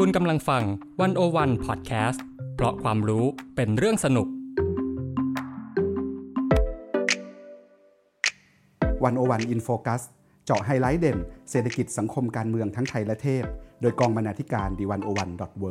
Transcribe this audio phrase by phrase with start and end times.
[0.00, 0.62] คุณกำลังฟัง
[1.00, 3.24] One-O-One Podcast เพราะความรู้
[3.56, 4.28] เป็นเรื่องสนุก
[9.04, 10.02] วันโอวันอินโฟคัส
[10.44, 11.18] เจาะไฮไลท์เด่น
[11.50, 13.44] เศรษฐกิจสังคมการเมืองทั้งไทยและเทศ
[13.80, 15.70] โดยกองบรรณาธิการ The One-O-One dot World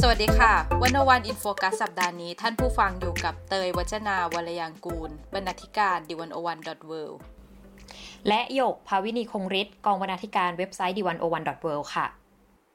[0.00, 0.52] สวัสดีค่ะ
[0.82, 7.02] One-O-One In Focus สัปดาห์นี้ ท่านผู้ฟังอยู่กับเตยวัจนาวรยางกูร บรรณาธิการ The One-O-One dot World
[8.28, 12.06] และหยกภาวินีคงฤทธิ์กองบรรณาธิการเว็บไซต์ดีวันโอวันดอทเวิค่ะ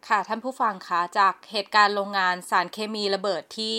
[0.07, 3.73] ค่ะ ท่านผู้ฟังคะจากเหตุการณ์โรงงานสารเคมีระเบิดที่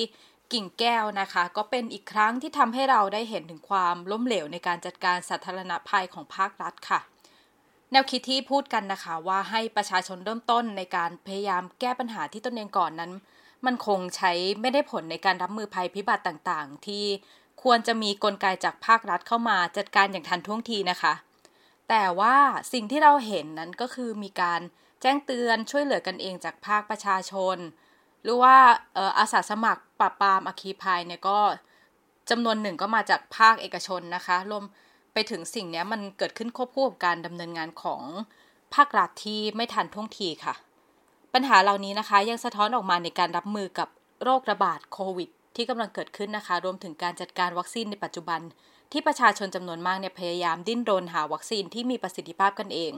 [0.53, 7.01] กิ่งแก้วนะคะ ก็เป็นอีกครั้งที่ทำให้เราได้เห็นถึงความล้มเหลวในการจัดการสาธารณภัยของภาครัฐค่ะ
[7.91, 13.13] แนวคิดที่พูดกันนะคะว่าให้ประชาชนเริ่มต้นในการพยายามแก้ปัญหาที่ตนเองก่อนนั้น
[13.67, 17.05] มันคงใช้ไม่ได้ผลในการรับมือภัยพิบัติต่างๆ ที่
[17.63, 21.13] ควรจะมีกลไกจากภาครัฐเข้ามาจัดการอย่างทันท่วงทีนะคะ
[21.95, 22.37] แต่ว่า
[22.73, 24.61] สิ่งที่เราเห็นนั้นก็คือมีการ
[25.03, 27.57] แจ้งเตือนช่วยเหลือกันเองจากภาคประชาชน
[28.23, 28.57] หรือว่า
[29.19, 31.39] อาสาสมัครปราบปรามอคีภัยเนี่ยก็
[32.31, 34.65] จำนวนหนึ่งก็มาจากภาคเอกชนนะคะ รวม
[35.13, 38.03] ไปถึงสิ่งนี้มันเกิดขึ้นควบคู่กับการดำเนินงานของ
[38.75, 40.55] ภาครัฐที่ไม่ทันท่วงทีค่ะ
[41.35, 43.89] ปัญหาเหล่านี้นะคะยังสะท้อนออกมาในการรับมือกับ
[44.23, 48.41] โรคระบาดโควิด ที่กำลังเกิดขึ้นนะคะ รวมถึงการจัดการวัคซีนในปัจจุบัน
[48.93, 52.93] ที่ประชาชนจำนวนมากเนี่ยพยายามดิ้นรนหาวัคซีนที่มีประสิทธิภาพกันเอง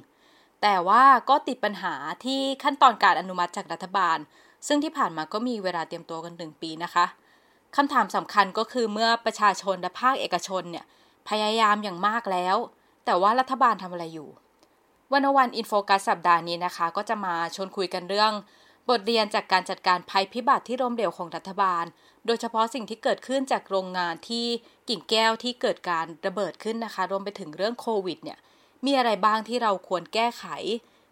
[0.63, 4.19] แต่ว่าก็ติดปัญหาที่ขั้นตอนการอนุมัติจากรัฐบาล
[4.67, 7.05] ซึ่งที่ผ่านมาก็มีเวลาเตรียมตัวกันหนึ่งปีนะคะ
[7.77, 10.85] คำถามสำคัญก็คือเมื่อประชาชนและภาคเอกชนเนี่ย
[11.29, 12.57] พยายามอย่างมากแล้ว
[13.05, 14.29] แต่ว่ารัฐบาลทำอะไรอยู่
[15.13, 18.33] วันวันอินโฟกัสสัปดาห์นี้นะคะ ก็จะมาชวนคุยกันเรื่อง
[18.91, 21.85] บทเรียนจากการจัดการภัยพิบัติที่ล้มเหลวของรัฐบาล
[22.27, 24.47] โดยเฉพาะสิ่งที่เกิดขึ้นจากโรงงานที่
[24.89, 28.39] กิ่งแก้วที่เกิดการระเบิดขึ้นนะคะ รวมไปถึงเรื่องโควิดเนี่ย
[28.85, 30.45] มีอะไรบ้างที่เราควรแก้ไข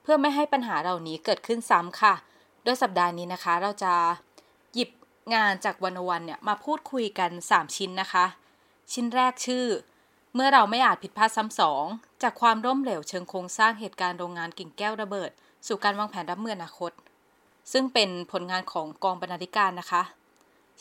[0.02, 2.14] เพื่อไม่ให้ปัญหาเหล่านี้เกิดขึ้นซ้ำค่ะ
[2.64, 3.94] โดยสัปดาห์นี้นะคะ เราจะ
[4.74, 4.90] หยิบ
[5.34, 8.24] งานจากวันวันเนี่ยมาพูดคุยกัน 3 ชิ้นนะคะ
[8.92, 9.66] ชิ้นแรกชื่อ
[10.34, 11.84] เมื่อเราไม่อาจผิดพลาดซ้ำสอง
[12.22, 15.30] จากความร่มเหลวเชิงโครงสร้างเหตุการณ์โรงงานกิ่งแก้วระเบิด
[15.66, 16.92] สู่การวางแผนรับมืออนาคต
[17.72, 20.02] ซึ่งเป็นผลงานของกองบรรณาธิการนะคะ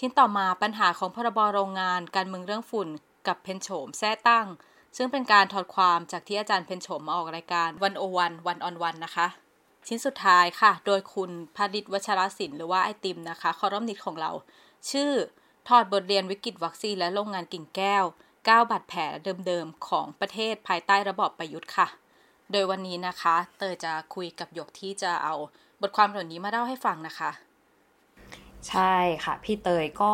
[0.04, 2.90] ชิ้นต่อมาปัญหาของพรบโรงงานการเมืองเรื่องฝุ่น
[3.28, 4.48] กับเพ็ญโฉมแซ่ตั้ง
[4.98, 9.28] ซึ่งเป็นการถอดความจากที่อาจารย์เพ็ญโฉมมาออกรายการ One-O-One One-on-One นะคะ
[9.88, 14.32] ชิ้นสุดท้ายค่ะ โดยคุณพริษฐ์ วัชรสินธุหรือว่าไอติมนะคะ columnist ของเรา
[14.92, 15.12] ชื่อ
[15.68, 18.06] ถอดบทเรียนวิกฤตวัคซีนและโรงงานกิ่งแก้ว
[18.48, 19.02] กับบาดแผล
[19.48, 21.88] เดิมๆของประเทศภายใต้ระบอบประยุทธ์ค่ะ
[22.52, 25.36] โดยวันนี้นะคะ เตยจะคุยกับหยกที่จะเอา
[25.82, 27.32] บทความเหล่านี้มาเล่าให้ฟังนะคะ
[28.70, 30.12] ใช่ค่ะ พี่เตยก็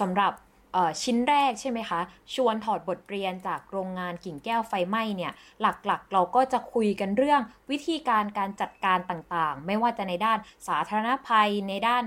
[0.00, 0.32] สำหรับ
[1.02, 2.00] ชิ้นแรกใช่ไหมคะ
[2.34, 7.40] ชวนถอดบทเรียนจากโรงงานกิ่งแก้วไฟไหม้เนี่ยหลักๆ เราก็จะคุยกันเรื่อง
[7.70, 12.04] วิธีการการจัดการต่างๆ ไม่ว่าจะในด้านสาธารณภัยในด้าน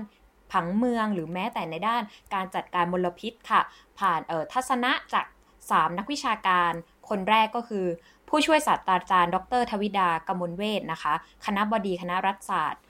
[0.52, 2.02] ผังเมืองหรือแม้แต่ในด้าน
[2.34, 3.60] การจัดการมลพิษค่ะ
[3.98, 4.20] ผ่าน
[4.52, 5.26] ทัศนะจาก
[5.62, 6.72] 3 นักวิชาการ
[7.08, 7.86] คนแรกก็คือ
[8.28, 11.14] ผู้ช่วยศาสตราจารย์ ดร ทวิดากมลเวทนะคะ
[11.46, 12.82] คณะบดีคณะรัฐศาสตร์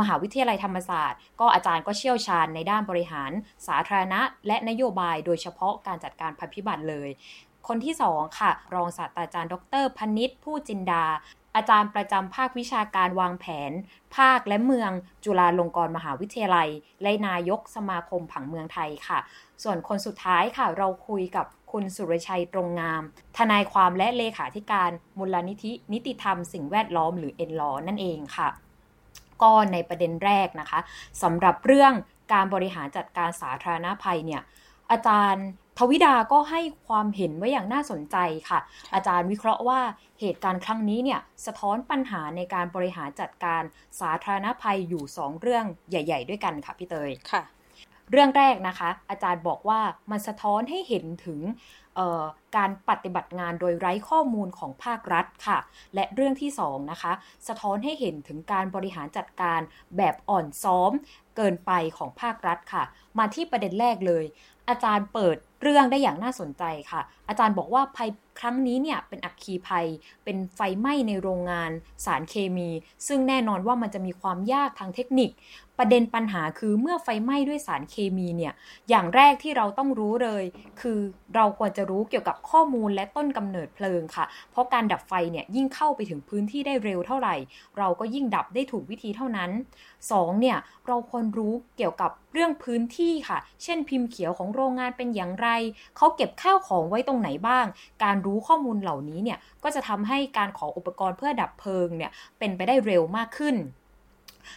[0.00, 3.30] มหาวิทยาลัยธรรมศาสตร์ ก็อาจารย์ก็เชี่ยวชาญในด้านบริหาร
[3.66, 7.08] สาธารณะ และนโยบายโดยเฉพาะการจัดการภัยพิบัติเลย
[7.68, 11.04] คนที่ 2 ค่ะ รองศาสตราจารย์ ดรพนิษฐ์ผู้จินดา
[11.56, 13.72] อาจารย์ประจำภาควิชาการวางแผน
[14.16, 14.90] ภาคและเมือง
[15.24, 16.68] จุฬาลงกรณ์มหาวิทยาลัย
[17.02, 19.18] และนายกสมาคมผังเมืองไทยค่ะ
[19.62, 23.02] ส่วนคนสุดท้ายค่ะ เราคุยกับคุณสุรชัยตรงงาม
[23.38, 28.48] ทนายความและเลขาธิการมูลนิธินิติธรรมสิ่งแวดล้อมหรือเอ็นลอนั่นเองค่ะ
[29.42, 30.80] ก็ในประเด็นแรกนะคะ
[31.22, 31.92] สำหรับเรื่อง
[32.32, 34.42] การบริหารจัดการสาธารณภัยเนี่ย
[34.90, 35.46] อาจารย์
[35.78, 38.16] ทวิดาก็ให้ความเห็นไว้อย่างน่าสนใจ
[38.48, 38.58] ค่ะ
[38.94, 39.80] อาจารย์วิเคราะห์ว่า
[40.20, 43.62] เหตุการณ์ครั้งนี้เนี่ยสะท้อนปัญหาในการบริหารจัดการ
[44.00, 47.42] สาธารณภัยอยู่ 2 เรื่องใหญ่ ๆ ด้วยกันค่ะพี่เตยค่ะ
[48.10, 49.80] เรื่องแรกนะคะ อาจารย์บอกว่า
[50.10, 51.40] มันสะท้อนให้เห็นถึง
[52.56, 55.58] การปฏิบัติงานโดยไร้ข้อมูลของภาครัฐค่ะ
[55.94, 57.12] และเรื่องที่2นะคะ
[57.48, 59.60] สะท้อนให้เห็นถึงการบริหารจัดการ
[59.96, 60.92] แบบอ่อนซ้อม
[61.36, 62.84] เกินไปของภาครัฐค่ะ
[63.18, 64.24] มาที่ประเด็นแรกเลย
[64.68, 68.10] อาจารย์เปิดเรื่องได้อย่างน่าสนใจค่ะ อาจารย์บอกว่าภัย
[68.40, 69.86] ครั้งนี้เนี่ยเป็นอักคีภัย
[70.24, 71.70] เป็นไฟไหม้ในโรงงาน
[72.04, 72.70] สารเคมี
[73.06, 75.30] ซึ่งแน่นอนว่ามันจะมีความยากทางเทคนิค
[75.78, 78.52] ประเด็นปัญหาคือเมื่อไฟไหม้ด้วยสารเคมีเนี่ย
[78.88, 80.44] อย่างแรกที่เราต้องรู้เลย
[80.80, 80.98] คือ
[81.34, 87.34] เราควรจะรู้เกี่ยวกับข้อมูลและต้นกำเนิดเพลิงค่ะ เพราะการดับไฟเนี่ยยิ่งเข้าไปถึงพื้นที่ได้เร็วเท่าไหร่
[87.78, 89.50] เราก็ยิ่งดับได้ถูกวิธีเท่านั้น
[90.00, 90.40] 2.
[90.40, 95.48] เนี่ยเราควรรู้เกี่ยวกับเรื่องพื้นที่ค่ะ เช่นพิมพ์เขียวของโรงงานเป็นอย่างไร
[95.96, 97.66] เขาเก็บข้าวของไว้ตรงไหนบ้าง
[98.04, 103.56] การรู้ข้อมูลเหล่านี้เนี่ยก็จะทำให้การขออุปกรณ์เพื่อดับเพลิงเนี่ยเป็นไปได้เร็วมากขึ้น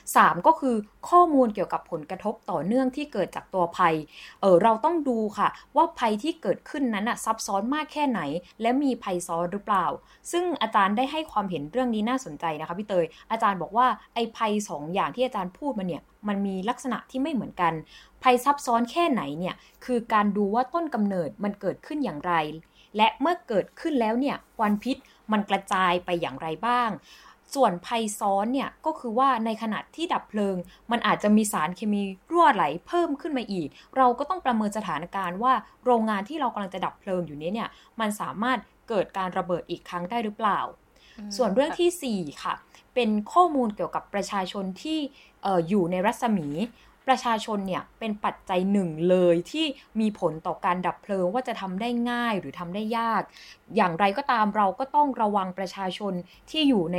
[0.06, 0.48] 3.
[0.48, 0.75] ก็คือ
[1.10, 3.95] ข้อมูลเกี่ยวกับผลกระทบต่อเนื่องที่เกิดจากตัวภัย
[4.42, 8.22] เออเราต้องดูค่ะ ว่าภัยที่เกิดขึ้นนั้นอะซับซ้อนมากแค่ไหน
[8.62, 9.86] และมีภัยซ้อนหรือเปล่า
[10.31, 17.74] ซึ่งอาจารย์ได้ให้ความเห็นเรื่องนี้น่าสนใจนะคะพี่เตย อาจารย์บอกว่าไอ้ภัยสองอย่างที่อาจารย์พูดมาเนี่ยมันมีลักษณะที่ไม่เหมือนกัน
[18.24, 19.56] ภัยซับซ้อนแค่ไหนเนี่ย
[19.86, 22.34] คือการดูว่าต้นกำเนิดมันเกิดขึ้นอย่างไร
[22.98, 24.98] และเมื่อเกิดขึ้นแล้วเนี่ยควันพิษ
[25.31, 26.89] มันกระจายไปอย่างไรบ้าง
[27.55, 30.55] ส่วนภัยซ้อนเนี่ยก็คือว่าในขณะที่ดับเพลิง
[30.91, 32.01] มันอาจจะมีสารเคมี
[32.31, 33.67] รั่วไหลเพิ่มขึ้นมาอีก
[33.97, 35.53] เราก็ต้องประเมินสถานการณ์ว่า
[35.85, 38.59] โรงงานที่เรากำลังจะดับเพลิงอยู่นี้เนี่ยมันสามารถ
[38.89, 40.59] เกิดการระเบิดอีกครั้งได้หรือเปล่า
[41.38, 42.53] ส่วนเรื่องที่ 4 ค่ะ
[42.95, 45.00] เป็นข้อมูลเกี่ยวกับประชาชนที่
[45.45, 46.47] อออยู่ในรัศมี
[47.07, 49.65] ประชาชนเนี่ยเป็นปัจจัยหนึ่งเลยที่
[50.00, 53.21] มีผลต่อการดับเพลิงว่าจะทำได้ง่ายหรือทำได้ยาก
[53.75, 56.13] อย่างไรก็ตามเราก็ต้องระวังประชาชน
[56.50, 56.97] ที่อยู่ใน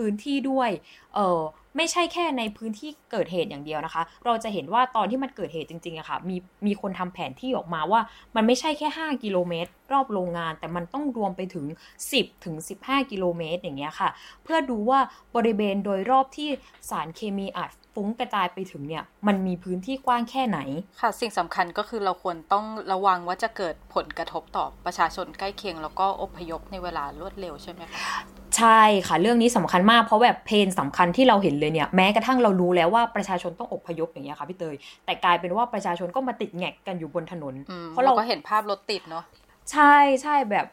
[0.00, 0.70] พื้นที่ด้วย
[1.14, 1.40] เออ
[1.76, 6.36] ไม่ใช่แค่ในพื้นที่เกิดเหตุอย่างเดียวนะคะ เราจะเห็นว่าตอนที่มันเกิดเหตุจริงๆอะคะ่ะ มี
[6.66, 8.00] มีคนทำแผนที่ออกมาว่า
[8.36, 11.66] มันไม่ใช่แค่ 5 กิโลเมตร รอบโรงงาน แต่มันต้องรวมไปถึง
[12.04, 14.08] 10 ถึง 15 กิโลเมตรอย่างเงี้ยค่ะ
[14.44, 15.00] เพื่อดูว่า
[15.36, 16.48] บริเวณโดยรอบที่
[16.90, 20.58] สารเคมีอาจฟุ้งกระจายไปถึงเนี่ย มันมีพื้นที่กว้างแค่ไหน
[21.00, 28.29] ค่ะ สิ่งสำคัญก็คือเราควรต้องระวังว่าจะเกิดผลกระทบต่อประชาชนใกล้เคียง แล้วก็อพยพในเวลารวดเร็วใช่ไหมคะ
[28.60, 34.74] ใช่ค่ะ เรื่องนี้สำคัญมากเพราะแบบเพนสำคัญที่เราเห็นเลยเนี่ยแม้กระทั่งเรารู้แล้วว่าประชาชนต้องอพยพอย่างเงี้ยค่ะพี่เตย
[35.04, 37.54] แต่กลายเป็นว่าประชาชนก็มาติดแงกกันอยู่บนถนน
[37.88, 39.24] เพราะเราก็เห็นภาพรถติดเนาะ
[39.72, 40.66] ใช่ใช่แบบ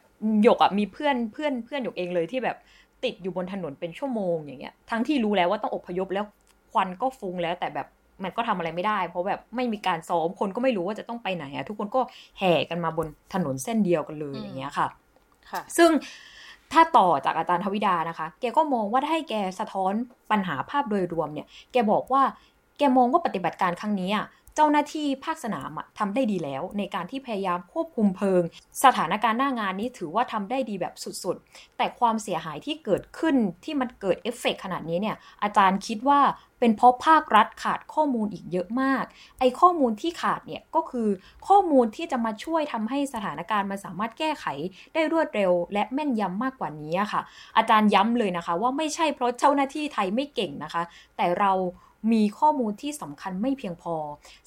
[0.44, 2.58] หยกอะมีเพื่อนเพื่อนเพื่อนหยกเองเลยที่แบบ
[3.04, 6.26] ติดอยู่บนถนนเป็นชั่วโมงอย่างเงี้ยทั้งที่รู้แล้วว่าต้องอพยพแล้ว
[6.72, 7.88] ควันก็ฟุ้งแล้วแต่แบบ
[8.24, 12.02] มันก็ทำอะไรไม่ได้ เพราะแบบไม่มีการซ้อมคนก็ไม่รู้ว่าจะต้องไปไหนอะทุกคนก็
[12.40, 14.88] แห่กันมาบนถนนเส้นเดียวกันเลยอย่างเงี้ยค่ะ
[15.52, 15.90] ค่ะ ซึ่ง
[16.74, 19.94] ถ้าต่อจากอาจารย์ทวิดานะคะ แกก็มองว่าให้แกสะท้อน
[20.32, 22.22] ปัญหาภาพโดยรวมเนี่ย แกบอกว่า
[22.78, 24.26] แกมองว่าปฏิบัติการครั้งนี้อะ
[24.60, 28.42] เจ้าหน้าที่ภาคสนามทำได้ดีแล้ว ในการที่พยายามควบคุมเพลิง
[28.84, 36.20] สถานการณ์หน้างานนี้ถือว่าทำได้ดีแบบสุดๆ แต่ความเสียหายที่เกิดขึ้นที่มันเกิดเอฟเฟกขนาดนี้เนี่ยอาจารย์คิดว่า
[36.60, 39.04] เป็นเพราะภาครัฐขาดข้อมูลอีกเยอะมาก
[39.40, 41.08] ไอ้ข้อมูลที่ขาดเนี่ยก็คือ
[41.48, 44.46] ข้อมูลที่จะมาช่วยทำให้สถานการณ์มันสามารถแก้ไข
[44.94, 47.22] ได้รวดเร็ว และแม่นยำมากกว่านี้ค่ะ
[47.58, 50.84] อาจารย์ย้ำเลยนะคะ ว่าไม่ใช่เพราะเจ้าหน้าที่ไทยไม่เก่งนะคะ
[51.18, 51.52] แต่เรา
[52.12, 53.96] มีข้อมูลที่สำคัญไม่เพียงพอ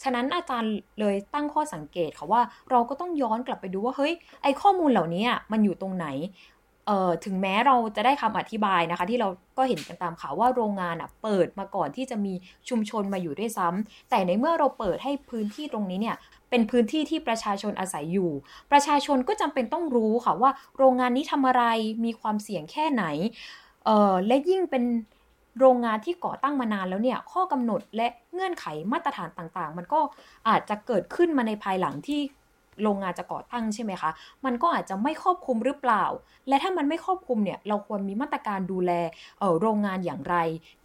[0.03, 4.13] ฉะนั้นอาจารย์เลยตั้งข้อสังเกตค่ะว่าเราก็ต้องย้อนกลับไปดูว่าเฮ้ย
[4.43, 6.09] ไอข้อมูลเหล่านี้มันอยู่ตรงไหน
[6.87, 9.29] เอ่อถึงแม้เราจะได้คำอธิบายนะคะ ที่เรา
[9.59, 12.33] ก็เห็นกันตามข่าวว่าโรงงานอะเปิดมาก่อนที่จะมี
[12.69, 16.17] ชุมชนมาอยู่ด้วยซ้ำแต่ในเมื่อเราเปิดให้พื้นที่ตรงนี้เนี่ย
[16.51, 18.31] เป็นพื้นที่ที่ประชาชนอาศัยอยู่
[18.73, 21.65] ประชาชนก็จำเป็นต้องรู้ค่ะว่า โรงงานนี้ทำอะไร
[22.05, 23.05] มีความเสี่ยงแค่ไหน
[23.85, 24.85] เอ่อและยิ่งเป็น
[25.59, 30.01] โรงงานที่ก่อตั้งมานานแล้วเนี่ยข้อกำหนดและเงื่อนไขมาตรฐานต่างๆ มันก็
[30.49, 32.21] อาจจะเกิดขึ้นมาในภายหลังที่
[32.83, 34.11] โรงงานจะก่อตั้งใช่ไหมคะ
[34.45, 36.05] มันก็อาจจะไม่ครอบคลุมหรือเปล่า
[36.49, 38.93] และถ้ามันไม่ครอบคลุมเนี่ย เราควรมีมาตรการดูแล
[39.61, 40.37] โรงงานอย่างไร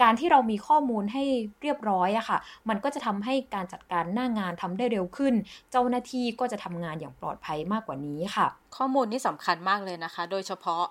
[0.01, 1.23] การที่เรามีข้อมูลให้
[1.61, 2.37] เรียบร้อยอะค่ะ
[2.69, 5.33] มันก็จะทำให้การจัดการหน้างานทำได้เร็วขึ้น
[5.71, 8.47] เจ้าหน้าที่ก็จะทำงานอย่างปลอดภัยมากกว่านี้ค่ะ
[8.77, 10.83] ข้อมูลนี่สำคัญมากเลยนะคะ โดยเฉพาะ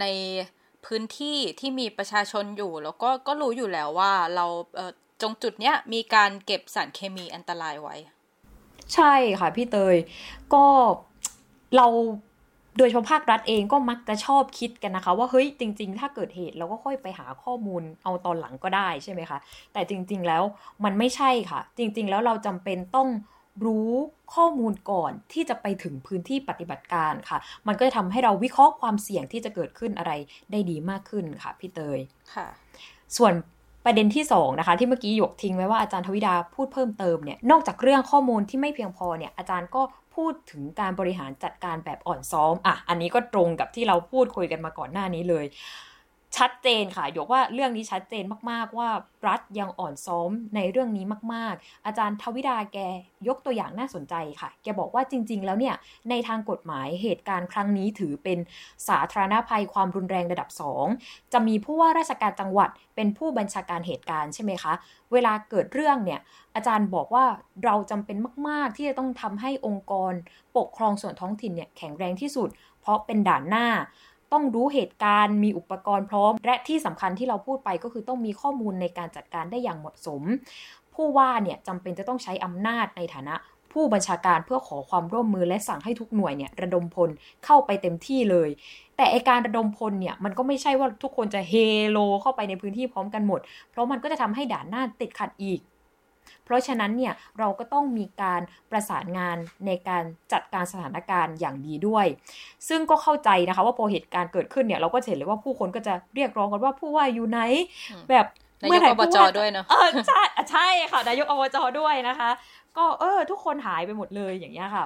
[0.00, 0.04] ใน
[0.86, 4.46] พื้นที่ที่มีประชาชนอยู่ แล้วก็ก็รู้อยู่แล้วว่าเรา
[5.22, 7.96] จงจุดเนี้ยมีการเก็บสารเคมีอันตรายไว้
[8.94, 9.96] ใช่ค่ะพี่เตย
[10.54, 10.64] ก็
[11.76, 11.86] เรา
[12.78, 19.38] โดยเฉพาะภาครัฐเองก็มักจะชอบคิดกันนะคะ ว่าเฮ้ยจริง ๆ ถ้าเกิดเหตุเราก็ค่อยไปหาข้อมูลเอาตอนหลังก็ได้ใช่ไหมคะ
[19.72, 20.42] แต่จริง ๆ แล้ว
[20.84, 23.08] มันไม่ใช่ค่ะ จริง ๆ แล้วเราจำเป็นต้อง
[23.64, 23.90] รู้
[24.34, 30.12] ข้อมูลก่อนที่จะไปถึงพื้นที่ปฏิบัติการค่ะ มันก็จะทำให้เราวิเคราะห์ความเสี่ยงที่จะเกิดขึ้นอะไร
[30.50, 31.98] ได้ดีมากขึ้นค่ะ พี่เตย
[32.34, 32.46] ค่ะ
[33.16, 33.32] ส่วน
[33.84, 39.82] ประเด็นที่2นะคะที่เมื่อกี้หยกทิ้งไว้ว่าอาจารย์ทวิดาพูดเพิ่มเติมเนี่ยนอกจากเรื่องข้อมูลที่ไม่เพียงพอเนี่ยอาจารย์ก็
[40.14, 45.44] พูดถึงการบริหารจัดการแบบอ่อนซ้อมอะอันนี้ก็ตรงกับที่เราพูดคุยกันมาก่อนหน้านี้เลย
[46.36, 48.88] ชัดเจนค่ะ ยกว่าเรื่องนี้ชัดเจนมาก ๆ ว่า
[49.28, 52.78] รัฐยังอ่อนซ้อมในเรื่องนี้มาก ๆ อาจารย์ทวิดาแก
[53.28, 55.74] ยกตัวอย่างน่าสนใจค่ะ แกบอกว่าจริง ๆ แล้วเนี่ย
[56.10, 58.38] ในทางกฎหมายเหตุการณ์ครั้งนี้ถือเป็น
[58.88, 60.48] สาธารณภัยความรุนแรงระดับ
[60.90, 64.72] 2 จะมีผู้ว่าราชการจังหวัดเป็นผู้บัญชาการเหตุการณ์ใช่ไหมคะ
[65.12, 66.20] เวลาเกิดเรื่องเนี่ย
[66.54, 67.24] อาจารย์บอกว่า
[67.64, 68.16] เราจำเป็น
[68.48, 70.12] มาก ๆ ที่จะต้องทำให้องค์กร
[70.56, 72.50] ปกครองส่วนท้องถิ่นเนี่ยแข็งแรงที่สุด
[72.82, 73.66] เพราะเป็นด่านหน้า
[74.32, 80.22] ต้องรู้เหตุการณ์ มีอุปกรณ์พร้อม และที่สำคัญที่เราพูดไปก็คือต้องมีข้อมูลในการจัดการได้อย่างเหมาะสม
[80.94, 83.34] ผู้ว่าเนี่ยจำเป็นจะต้องใช้อำนาจในฐานะ
[83.72, 87.10] ผู้บัญชาการเพื่อขอความร่วมมือและสั่งให้ทุกหน่วยเนี่ยระดมพล
[87.44, 88.48] เข้าไปเต็มที่เลย
[88.96, 91.54] แต่ไอการระดมพลเนี่ยมันก็ไม่ใช่ว่าทุกคนจะเฮ
[91.90, 95.60] โลเข้าไปในพื้นที่พร้อมกันหมด เพราะมันก็จะทำให้ด่านหน้าติดขัดอีก
[96.52, 98.40] ราะฉะนั้นเนี่ยเราก็ต้องมีการ
[98.70, 100.02] ประสานงานในการ
[100.32, 102.06] จัดการสถานการณ์อย่างดีด้วย
[102.68, 107.40] ซึ่งก็เข้าใจนะคะว่าพอเหตุการณ์เกิดขึ้นเนี่ยเราก็เห็นเลยว่าผู้คนก็จะเรียกร้องกันว่าผู้ว่าอยู่ไหน
[108.10, 108.26] แบบ
[108.62, 112.30] นายกอบจด้วยเนาะเออใช่ใช่ค่ะนายกอบจด้วยนะคะ
[112.76, 114.84] ก็เออ ทุกคนหายไปหมดเลยอย่างเงี้ยค่ะ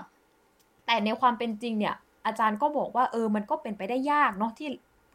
[0.87, 1.95] แต่ในความเป็นจริงเนี่ย
[2.27, 4.69] อาจารย์ก็บอกว่าเออมันก็เป็นไปได้ยากเนาะที่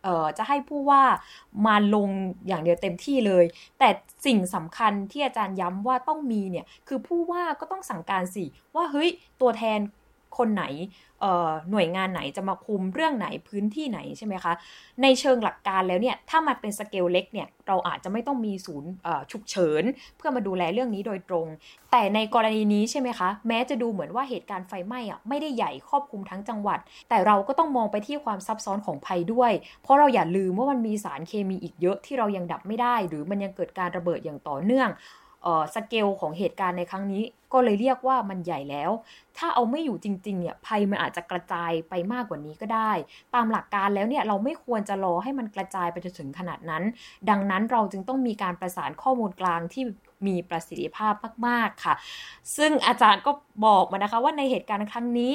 [0.04, 1.04] เอ่อจะให้ผู้ว่า
[1.66, 2.10] มาลง
[2.48, 3.46] อย่างเดียวเต็มที่เลย
[3.80, 3.90] แต่
[4.26, 9.10] สิ่งสำคัญที่อาจารย์ย้ำว่าต้องมีเนี่ยคือผู้ว่าก็ต้องสั่งการสิว่าเฮ้ย
[9.42, 9.80] ตัวแทน
[10.38, 10.66] คนไหน
[11.72, 14.54] หน่วยงานไหนจะมาคุมเรื่องไหนพื้นที่ไหนใช่ไหมคะ
[15.02, 18.90] ในเชิงหลักการแล้วเนี่ยถ้ามันเป็นสเกลเล็กเนี่ยเราอาจจะไม่ต้องมีศูนย์
[19.32, 19.84] ฉุกเฉิน
[20.18, 21.48] เพื่อมาดูแลเรื่องนี้โดยตรง
[21.92, 29.52] แต่ในกรณีนี้ใช่ไหมคะแม้จะดูเหมือนว่าเหตุการณ์ไฟไหม้อะไม่ได้ใหญ่ครอบคลุมทั้งจังหวัด แต่เราก็ต้องมองไปที่ความซับซ้อนของภัยด้วย
[29.84, 34.90] เพราะเราอย่าลืมว่ามันมีสารเคมีอีกเยอะที่เรายังดับไม่ได้ หรือมันยังเกิดการระเบิดอย่างต่อเนื่อง
[35.76, 38.92] สเกลของเหตุการณ์ในครั้งนี้ ก็เลยเรียกว่ามันใหญ่แล้ว
[39.38, 42.92] ถ้าเอาไม่อยู่จริงๆเนี่ยภัยมันอาจจะกระจายไปมากกว่านี้ก็ได้
[43.36, 46.84] ตามหลักการแล้วเนี่ยเราไม่ควรจะรอให้มันกระจายไปจนถึงขนาดนั้น
[47.30, 49.84] ดังนั้นเราจึงต้องมีการประสานข้อมูลกลางที่
[50.28, 51.14] มีประสิทธิภาพ
[51.48, 51.94] มาก ๆ ค่ะ
[52.58, 53.32] ซึ่งอาจารย์ก็
[53.66, 55.34] บอกมานะคะว่าในเหตุการณ์ครั้งนี้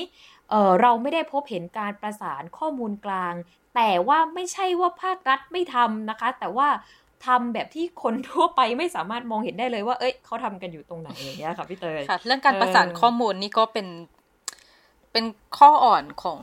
[0.51, 3.35] เเราไม่ได้พบเห็นการประสานข้อมูลกลาง
[3.75, 6.69] แต่ว่าไม่ใช่ว่าภาครัฐไม่ทำนะคะ แต่ว่า
[7.27, 13.87] ทำแบบที่คนทั่วไปไม่สามารถมองเห็นได้เลยว่าเอ้ยเขาทำกันอยู่ตรงไหนอย่างเงี้ยค่ะพี่เตยค่ะ เรื่องการประสานข้อมูลนี่ก็เป็น
[15.13, 15.25] เป็น
[15.59, 16.39] ข้ออ่อนของ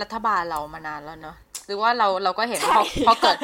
[0.00, 3.36] รัฐบาลเรามานานแล้วเนาะหรือว่าเราเราก็เห็นพอพอเกิด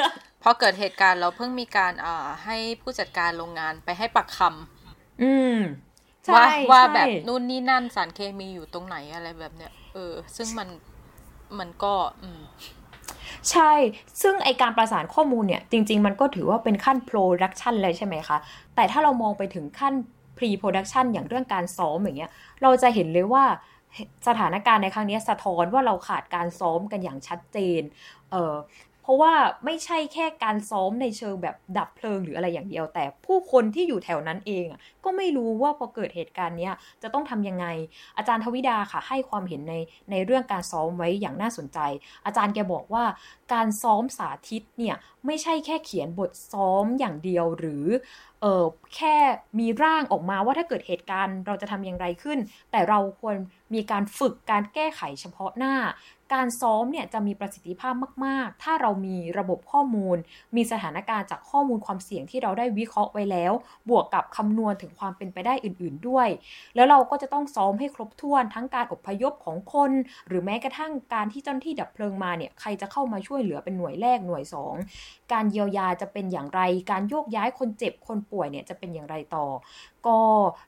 [0.43, 5.59] พอเกิดเหตุการณ์เราเพิ่งมีการอ่าให้ผู้จัดการโรงงานไปให้ปักคำอืม
[6.35, 10.69] ว่าว่าแบบนู่นนี่นั่นสารเคมีอยู่ตรงไหนอะไรแบบเนี้ยเออ ซึ่งมัน
[11.59, 12.43] มันก็ อืม
[13.51, 13.73] ใช่
[14.23, 18.39] ซึ่งไอการประสานข้อมูลเนี่ยจริง ๆ มันก็ถือว่าเป็นขั้น production เลยใช่ไหมคะ
[18.75, 19.95] แต่ถ้าเรามองไปถึงขั้น
[20.37, 22.31] pre-production อย่างเรื่องการซ้อมอย่างเงี้ย
[22.63, 23.45] เราจะเห็นเลยว่า
[24.29, 27.81] สถานการณ์ในครั้งนี้สะท้อนว่าเราขาดการซ้อมกันอย่างชัดเจน
[28.31, 28.55] เออ
[29.03, 29.33] เพราะว่า
[29.65, 34.67] ไม่ใช่แค่การซ้อมในเชิงแบบดับเพลิงหรืออะไรอย่างเดียว แต่ผู้คนที่อยู่แถวนั้นเอง
[35.05, 37.67] ก็ไม่รู้ว่าพอเกิดเหตุการณ์เนี้ยจะต้องทำยังไง
[38.17, 39.75] อาจารย์ทวิดาค่ะให้ความเห็นใน
[40.11, 41.79] ในเรื่องการซ้อมไว้อย่างน่าสนใจ
[42.27, 43.05] อาจารย์แกบอกว่า
[43.53, 47.87] การซ้อมสาธิตเนี่ยไม่ใช่แค่เขียนบทซ้อมอย่างเดียวหรือ
[48.41, 48.65] เออ
[48.97, 49.17] แค่
[49.59, 52.39] มีร่างออกมาว่าถ้าเกิดเหตุการณ์เราจะทำอย่างไรขึ้น
[52.71, 53.37] แต่เราควร
[53.75, 55.75] มีการฝึกการแก้ไขเฉพาะหน้า
[56.35, 60.17] การซ้อมเนี่ยจะมีประสิทธิภาพมาก ๆ ถ้าเรามีระบบข้อมูล
[60.57, 63.53] มีสถานการณ์จากข้อมูลความเสี่ยงที่เราได้วิเคราะห์ไว้แล้ว
[63.91, 66.29] บวกกับคำนวณถึงความเป็นไปได้อื่น ๆ ด้วย
[66.75, 69.91] แล้วเราก็จะต้องซ้อมให้ครบถ้วนทั้งการอพยพของคน
[70.29, 74.45] หรือแม้กระทั่งการที่เจ้าหน้าที่ดับเพลิงมาเนี่ยใครจะเข้ามาช่วยเหลือเป็นหน่วยแรกหน่วย
[74.89, 76.61] 2 การเยียวยาจะเป็นอย่างไร
[76.91, 79.47] การโยกย้ายคนเจ็บคนป่วยเนี่ยจะเป็นอย่างไรต่อ
[80.07, 80.21] ก็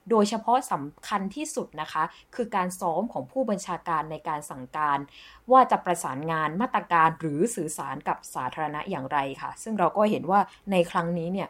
[0.09, 2.03] โดยเฉพาะสำคัญที่สุดนะคะ
[2.35, 4.99] คือการซ้อมของผู้บัญชาการในการสั่งการ
[5.51, 10.39] ว่าจะประสานงานมาตรการหรือสื่อสารกับสาธารณะอย่างไรค่ะ ซึ่งเราก็เห็นว่า
[10.71, 11.49] ในครั้งนี้เนี่ย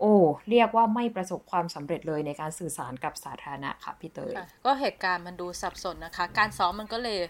[0.00, 0.14] โอ้
[0.50, 4.34] เรียกว่าไม่ประสบความสำเร็จเลยในการสื่อสารกับสาธารณะค่ะพี่เตย
[4.64, 7.20] ก็เหตุการณ์มันดูสับสนนะคะ การซ้อมมันก็เลย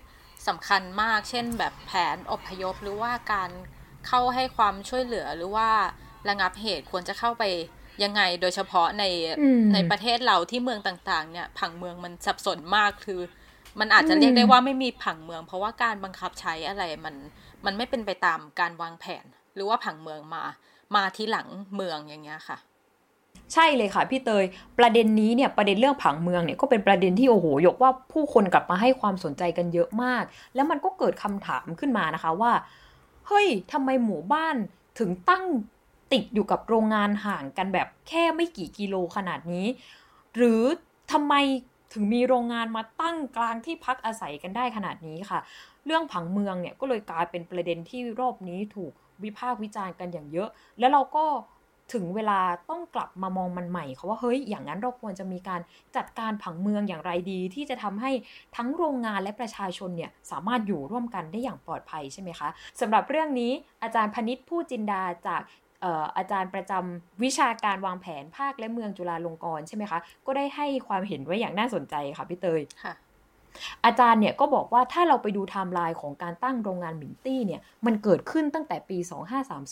[0.49, 3.51] สำคัญมาก เช่น แบบแผนอพยพหรือว่าการ
[4.07, 5.69] เข้าให้ความช่วยเหลือหรือว่า
[6.29, 7.45] ระงับเหตุควรจะเข้าไป
[8.03, 9.05] ยังไงโดยเฉพาะใน
[9.75, 13.21] ในประเทศเราที่เมืองต่างๆ เนี่ยผังเมืองมันสับสนมากคือ
[13.81, 17.15] มันอาจจะเรียกได้ว่าไม่มีผังเมือง เพราะว่าการบังคับใช้อะไรมัน
[17.65, 20.43] มันไม่เป็นไปตามการวางแผน หรือว่าผังเมืองมา
[20.97, 22.59] มาที่หลังเมืองอย่างเงี้ยค่ะ
[23.53, 24.45] ใช่เลยค่ะพี่เตย
[24.79, 32.53] ประเด็นนี้เนี่ยประเด็นเรื่องผังเมืองเนี่ยก็เป็นประเด็นที่โอ้โหยกว่าผู้คนกลับมาให้ความสนใจกันเยอะมาก แล้วมันก็เกิดคำถามขึ้นมานะคะว่า
[33.27, 34.57] เฮ้ยทำไมหมู่บ้าน
[34.99, 35.45] ถึงตั้ง
[36.13, 39.67] ติดอยู่กับโรงงานห่างกันแบบแค่ไม่กี่กิโลขนาดนี้
[40.37, 40.63] หรือ
[41.13, 41.35] ทำไม
[41.97, 45.41] ถึงมีโรงงานมาตั้งกลางที่พักอาศัยกันได้ขนาดนี้ค่ะ
[45.87, 50.49] เรื่องผังเมืองเนี่ยก็เลยกลายเป็นประเด็นที่รอบนี้ถูกวิพากษ์วิจารณ์กันอย่างเยอะ
[50.79, 51.25] แล้วเราก็
[51.95, 55.61] ถึงเวลาต้องกลับมามองมันใหม่เขาว่าเฮ้ยอย่างนั้นเราควรจะมีการ
[55.97, 58.11] จัดการผังเมืองอย่างไรดี ที่จะทำให้
[58.57, 62.49] ทั้งโรงงานและประชาชนเนี่ยสามารถอยู่ร่วมกันได้อย่างปลอดภัยใช่ไหมคะ
[62.81, 65.41] สำหรับเรื่องนี้อาจารย์พนิษฐ์ผู้จินดาจาก
[66.17, 72.95] อาจารย์ประจำวิชาการวางแผนภาคและเมืองจุฬาลงกรณ์ใช่ไหมคะ ก็ได้ให้ความเห็นไว้อย่างน่าสนใจค่ะพี่เตยค่ะ
[73.85, 78.99] อาจารย์เนี่ยก็บอกว่าถ้าเราไปดูไทม์ไลน์ของการตั้งโรงงานหมิงตี้เนี่ยมันเกิดขึ้นตั้งแต่ปี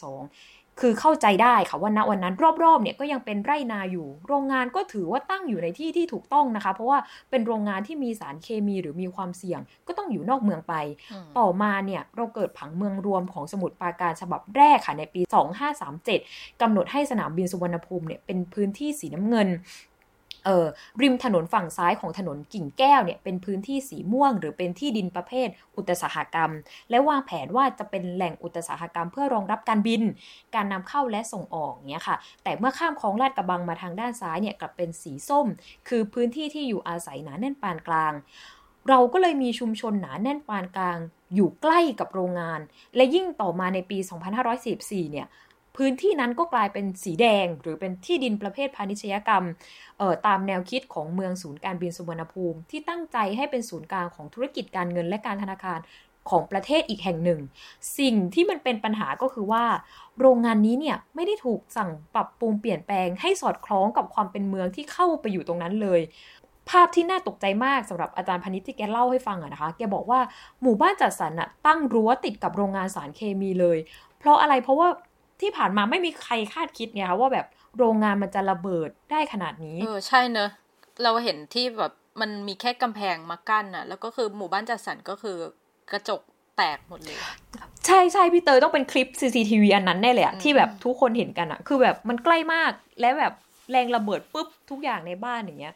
[0.03, 6.99] 2532 คือเข้าใจได้ค่ะว่าณวันนั้นรอบๆเนี่ยก็ยังเป็นไร่นาอยู่ โรงงานก็ถือว่าตั้งอยู่ในที่ที่ถูกต้องนะคะ เพราะว่า
[7.31, 10.75] เป็นโรงงานที่มีสารเคมีหรือมีความเสี่ยง ก็ต้องอยู่นอกเมืองไป
[11.39, 15.21] ต่อมาเนี่ยเราเกิดผังเมืองรวมของสมุทรปราการฉบับแรกค่ะในปี
[15.91, 19.94] 2537กำหนดให้สนามบินสุวรรณภูมิเนี่ยเป็นพื้นที่สีน้ำเงินเออ
[21.03, 26.51] ริมถนนฝั่งซ้ายของถนนกิ่งแก้วเนี่ยเป็นพื้นที่สีม่วง หรือเป็นที่ดินประเภท อุตสาหกรรม
[26.91, 30.03] และวางแผนว่าจะเป็นแหล่งอุตสาหกรรม เพื่อรองรับการบิน
[30.55, 35.47] การนำเข้าและส่งออกเนี่ยค่ะ แต่เมื่อข้ามคลองลาดกระบังมาทางด้านซ้ายเนี่ยกลับเป็นสีส้ม
[35.89, 38.13] คือพื้นที่ที่อยู่อาศัยหนาแน่นปานกลาง
[38.89, 40.99] เราก็เลยมีชุมชนหนาแน่นปานกลาง
[41.35, 42.61] อยู่ใกล้กับโรงงาน
[42.97, 43.99] และยิ่งต่อมาในปี
[44.55, 45.27] 2544 เนี่ย
[45.77, 49.45] พื้นที่นั้นก็กลายเป็นสีแดง หรือเป็นที่ดินประเภทพาณิชยกรรม
[50.27, 55.79] ตามแนวคิดของเมืองศูนย์การบินสุวรรณภูมิ ที่ตั้งใจให้เป็นศูนย์กลางของธุรกิจการเงินและการธนาคาร
[56.31, 57.41] ของประเทศอีกแห่งหนึ่ง
[57.99, 59.65] สิ่งที่มันเป็นปัญหาก็คือว่า
[60.21, 66.01] โรงงานนี้เนี่ยไม่ได้ถูกสั่งปรับปรุงเปลี่ยนแปลงให้สอดคล้องกับความเป็นเมืองที่เข้าไปอยู่ตรงนั้นเลย
[66.71, 70.21] ภาพที่น่าตกใจมากสำหรับอาจารย์พนิษที่แกเล่าให้ฟังอะนะคะ แกบอกว่า
[70.63, 73.79] หมู่บ้านจัดสรรอะตั้งรั้วติดกับโรงงานสารเคมีเลย
[74.19, 74.89] เพราะอะไรเพราะว่า
[75.41, 77.47] ที่ผ่านมาไม่มีใครคาดคิดไงคะว่าแบบ
[77.79, 80.51] โรงงานมันจะระเบิดได้ขนาดนี้ เออใช่เนอะ
[81.03, 85.37] เราเห็นที่แบบมันมีแค่กำแพงมากั้นอะแล้วก็คือหมู่บ้านจัดสรรก็คือ
[85.93, 86.21] กระจก
[86.57, 87.19] แตกหมดเลย
[87.87, 93.33] ใช่ใช่พี่เตยต้องเป็นคลิป CCTV อันนั้นแน่เลยอะที่แบบทุกคนเห็นกันอะคือแบบมันใกล้มากและแบบ
[93.71, 95.75] แรงระเบิดปุ๊บทุกอย่างในบ้านอย่างเงี้ย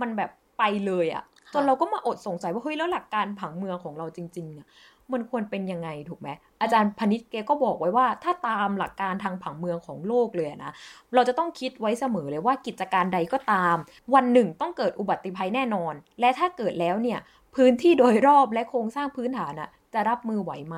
[0.00, 4.66] มันแบบไปเลยอะจนเราก็มาอดสงสัยว่าเฮ้ยแล้วหลักการผังเมืองของเราจริงๆเนี่ย
[5.12, 6.28] มันควรเป็นยังไงถูกไหม
[6.60, 10.72] อาจารย์พนิษฐ์แกก็บอกไว้ว่า ถ้าตามหลักการทางผังเมืองของโลกเลยนะ
[11.14, 13.76] เราจะต้องคิดไว้เสมอเลยว่ากิจการใดก็ตาม
[14.14, 17.18] วันหนึ่งต้องเกิดอุบัติภัยแน่นอน และถ้าเกิดแล้วเนี่ย
[17.54, 20.76] พื้นที่โดยรอบและโครงสร้างพื้นฐานอะจะรับมือไหวไหม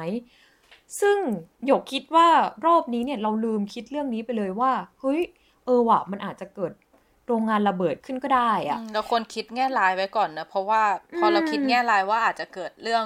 [1.01, 1.19] ซึ่ง
[1.67, 2.29] หยกคิดว่า
[2.67, 5.21] รอบนี้เนี่ยเราลืมคิดเรื่องนี้ไปเลยว่าเฮ้ย
[5.65, 6.73] เออว่ะมันอาจจะเกิด
[7.27, 10.83] โรงงานระเบิดขึ้นก็ได้อะเราควรคิดแง่ร้ายไว้ก่อนนะเพราะว่า
[11.19, 13.05] พอเราคิดแง่ร้ายว่าอาจจะเกิดเรื่อง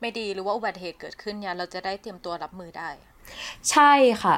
[0.00, 2.90] ไม่ดีหรือว่าอุบัติเหตุเกิดขึ้นเนี่ยเราจะได้เตรียมตัวรับมือได้
[3.70, 4.34] ใช่ค่ะ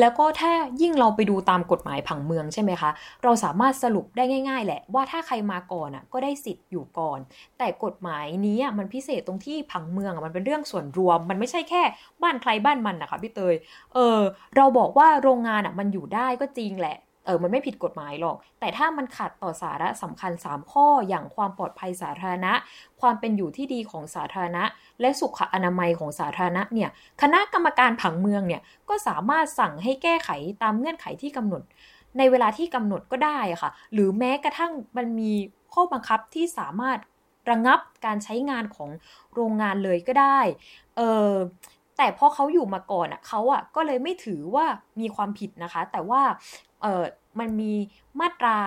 [0.00, 2.90] แล้วก็ถ้ายิ่งเราไปดูตามกฎหมายผังเมืองใช่ไหมคะ
[3.22, 7.18] เราสามารถสรุปได้ง่าย ๆ แหละว่าถ้าใครมาก่อนอะก็ได้สิทธิ์อยู่ก่อน
[7.58, 11.82] แต่กฎหมายนี้มันพิเศษตรงที่ผังเมืองมันเป็นเรื่องส่วนรวม มันไม่ใช่แค่
[12.22, 13.54] บ้านใครบ้านมันนะคะพี่เตย
[13.94, 14.20] เออ
[14.56, 22.52] เราบอกว่าโรงงานอะมันอยู่ได้ก็จริงแหละ เออมันไม่ผิดกฎหมายหรอก แต่ถ้ามันขัดต่อสาระสำคัญ 3 ข้ออย่างความปลอดภัยสาธารณะ
[23.00, 24.64] ความเป็นอยู่ที่ดีของสาธารณะ
[25.00, 26.90] และสุขอนามัยของสาธารณะเนี่ย
[27.22, 30.30] คณะกรรมการผังเมืองเนี่ยก็สามารถสั่งให้แก้ไข
[30.62, 31.62] ตามเงื่อนไขที่กำหนด
[32.18, 35.32] ในเวลาที่กำหนดก็ได้ค่ะ หรือแม้กระทั่งมันมี
[35.74, 36.98] ข้อบังคับที่สามารถ
[37.50, 38.90] ระงับการใช้งานของ
[39.34, 40.40] โรงงานเลยก็ได้
[40.96, 41.32] เออ
[41.96, 44.66] แต่พอเขาอยู่มาก่อนอะเขาอะก็เลยไม่ถือว่า
[45.00, 46.22] มีความผิดนะคะ แต่ว่า
[46.82, 47.04] เออ
[47.40, 47.72] มันมี
[48.20, 48.58] มาตรา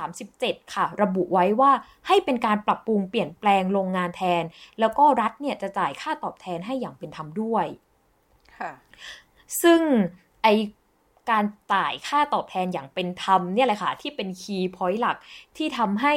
[0.00, 1.72] 37 ค่ะ ระบุไว้ว่า
[2.06, 4.44] ให้เป็นการปรับปรุงเปลี่ยนแปลงโรงงานแทน
[4.80, 7.66] แล้วก็รัฐเนี่ยจะจ่ายค่าตอบแทนให้อย่างเป็นธรรมด้วย
[8.58, 8.70] ค่ะ
[9.62, 9.80] ซึ่ง
[10.42, 10.48] ไอ
[11.30, 15.16] การจ่ายค่าตอบแทนอย่างเป็นธรรมเนี่ยแหละค่ะ ที่เป็นคีย์พอยต์หลัก
[15.56, 16.14] ที่ทำให้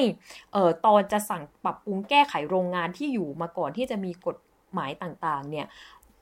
[0.54, 4.38] เอ่อตอนจะสั่งปรับปรุงแก้ไขโรงงานที่อยู่มาก่อนที่จะมีกฎ
[4.74, 5.66] หมายต่างๆ เนี่ย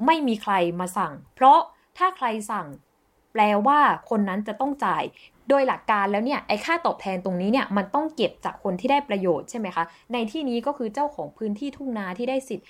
[0.06, 1.60] ไม่มีใครมาสั่ง เพราะ
[1.98, 2.68] ถ้าใครสั่ง
[3.34, 5.04] แปลว่าคนนั้นจะต้องจ่าย
[5.50, 12.68] โดยหลักการแล้วเนี่ยไอ้ค่าตอบแทนตรงนี้เนี่ยมันต้องเก็บจากคนที่ได้ประโยชน์ใช่ไหมคะในที่นี้ก็คือเจ้าของพื้นที่ทุ่งนาที่ได้สิทธิ์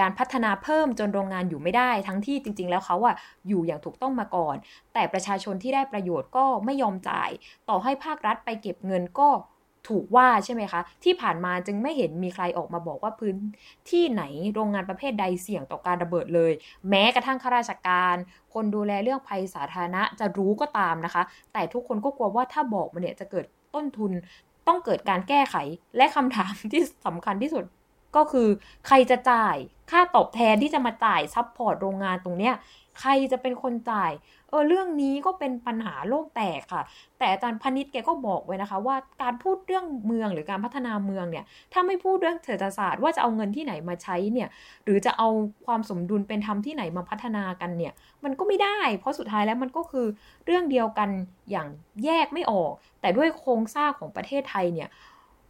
[0.00, 3.14] การพัฒนาเพิ่มจนโรงงานอยู่ไม่ได้ ทั้งที่จริง ๆ แล้วเขาอะ
[3.48, 4.56] อยู่อย่างถูกต้องมาก่อน
[4.94, 7.30] แต่ประชาชนที่ได้ประโยชน์ก็ไม่ยอมจ่าย
[7.68, 9.28] ต่อให้ภาครัฐไปเก็บเงินก็
[9.88, 13.36] ถูกว่าใช่ไหมคะ ที่ผ่านมาจึงไม่เห็นมีใครออกมาบอกว่าพื้น
[13.90, 14.22] ที่ไหน
[14.54, 16.52] โรงงานประเภทใดเสี่ยงต่อการระเบิดเลย
[16.88, 18.16] แม้กระทั่งข้าราชการ
[18.54, 23.44] คนดูแลเรื่องภัยสาธารณะจะรู้ก็ตามนะคะ แต่ทุกคนก็กลัวว่าถ้าบอกมันเนี่ยจะเกิด
[23.74, 24.12] ต้นทุน
[24.66, 25.56] ต้องเกิดการแก้ไข
[25.96, 27.64] และคำถามที่สำคัญที่สุด
[28.16, 28.48] ก็คือ
[28.86, 29.56] ใครจะจ่าย
[29.90, 32.54] ค่าตอบแทนที่จะมาจ่าย support โรงงานตรงเนี้ย
[33.00, 34.12] ใครจะเป็นคนจ่าย
[34.54, 36.82] ออเรื่องนี้ก็เป็นปัญหาโลกแตกค่ะ
[37.18, 44.48] แต่อาจารย์พนิษฐ์แกก็บอกไว้นะคะ ว่าการพูดเรื่องเมืองหรือการพัฒนาเมืองเนี่ยถ้าไม่พูดเรื่องเศรษฐศาสตร์ว่าจะเอาเงินที่ไหนมาใช้เนี่ย
[44.84, 45.28] หรือจะเอา
[45.66, 47.92] ความสมดุลเป็นธรรมที่ไหนมาพัฒนากันเนี่ย
[48.24, 50.06] มันก็ไม่ได้ เพราะสุดท้ายแล้วมันก็คือ
[50.44, 51.08] เรื่องเดียวกัน
[51.50, 51.68] อย่าง
[52.04, 54.90] แยกไม่ออก แต่ด้วยโครงสร้างของประเทศไทยเนี่ย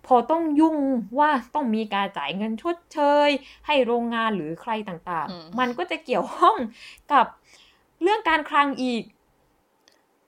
[0.06, 0.76] พอต้องยุ่ง
[1.18, 3.28] ว่าต้องมีการจ่ายเงินชดเชย
[3.66, 6.56] ให้โรงงานหรือใครต่างๆ มันก็จะเกี่ยวข้อง
[7.12, 7.26] กับ
[8.04, 9.02] เรื่องการคลังอีก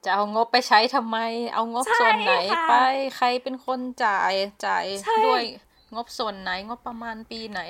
[0.04, 1.18] จะเอางบไปใช้ทำไม
[1.54, 2.32] เอางบส่วนไหน
[2.68, 2.74] ไป
[3.16, 4.32] ใครเป็นคนจ่าย
[4.66, 4.84] จ่าย
[5.26, 5.44] ด้วย
[5.94, 7.60] งบส่วนไหนงบประมาณปีไหน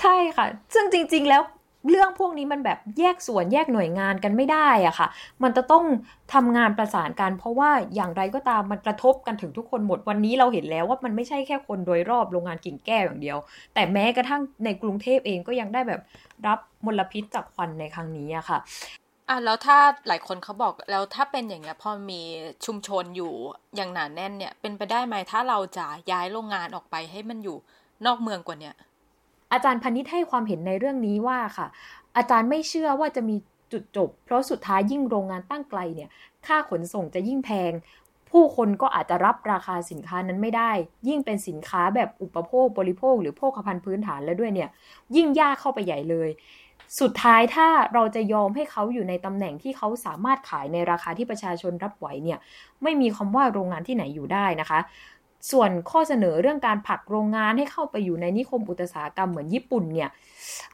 [0.00, 1.42] ใช่ค่ะ ซึ่งจริง ๆ แล้ว
[1.90, 5.08] เรื่องพวกนี้มันแบบแยกส่วนแยกหน่วยงานกันไม่ได้อะค่ะ
[5.42, 5.84] มันจะต้อง
[6.34, 13.38] ทำงานประสานกัน เพราะว่าอย่างไรก็ตามมันกระทบกันถึงทุกคนหมดวันนี้เราเห็นแล้วว่ามันไม่ใช่แค่คนโดยรอบโรงงานกิ่งแก้วอย่างเดียว
[13.74, 16.00] แต่แม้กระทั่งในกรุงเทพเองก็ยังได้แบบ
[16.46, 18.58] รับมลพิษจากควันในครั้งนี้อะค่ะ
[19.30, 22.20] อะแล้วถ้าหลายคนเขาบอกแล้วถ้าเป็นอย่างเงี้ยพอมี
[22.66, 23.32] ชุมชนอยู่
[23.76, 27.56] อย่างหนาแน่นเนี่ย เป็นไปได้ไหมถ้าเราจะย้ายโรงงานออกไปให้มันอยู่
[28.06, 28.74] นอกเมืองกว่าเนี้ย
[29.52, 31.66] อาจารย์พนิษฐ์ให้ความเห็นในเรื่องนี้ว่าค่ะ
[32.16, 33.36] อาจารย์ไม่เชื่อว่าจะมี
[33.72, 36.10] จุดจบ เพราะสุดท้ายยิ่งโรงงานตั้งไกลเนี่ย
[36.46, 37.72] ค่าขนส่งจะยิ่งแพง
[38.30, 40.72] ผู้คนก็อาจจะรับราคาสินค้านั้นไม่ได้
[41.08, 44.70] ยิ่งเป็นสินค้าแบบอุปโภคบริโภค หรือโภคภัณฑ์พื้นฐานแล้วด้วยเนี่ย
[45.16, 46.28] ยิ่งยากเข้าไปใหญ่เลย
[47.00, 52.38] สุดท้ายถ้าเราจะยอมให้เขาอยู่ในตำแหน่งที่เขาสามารถขายในราคาที่ประชาชนรับไหวเนี่ย
[52.82, 54.80] ไม่มีคำว่าโรงงานที่ไหนอยู่ได้นะคะ
[55.50, 60.10] ส่วนข้อเสนอเรื่องการผลักโรงงานให้เข้าไปอยู่ในนิคมอุตสาหกรรมเหมือนญี่ปุ่นเนี่ย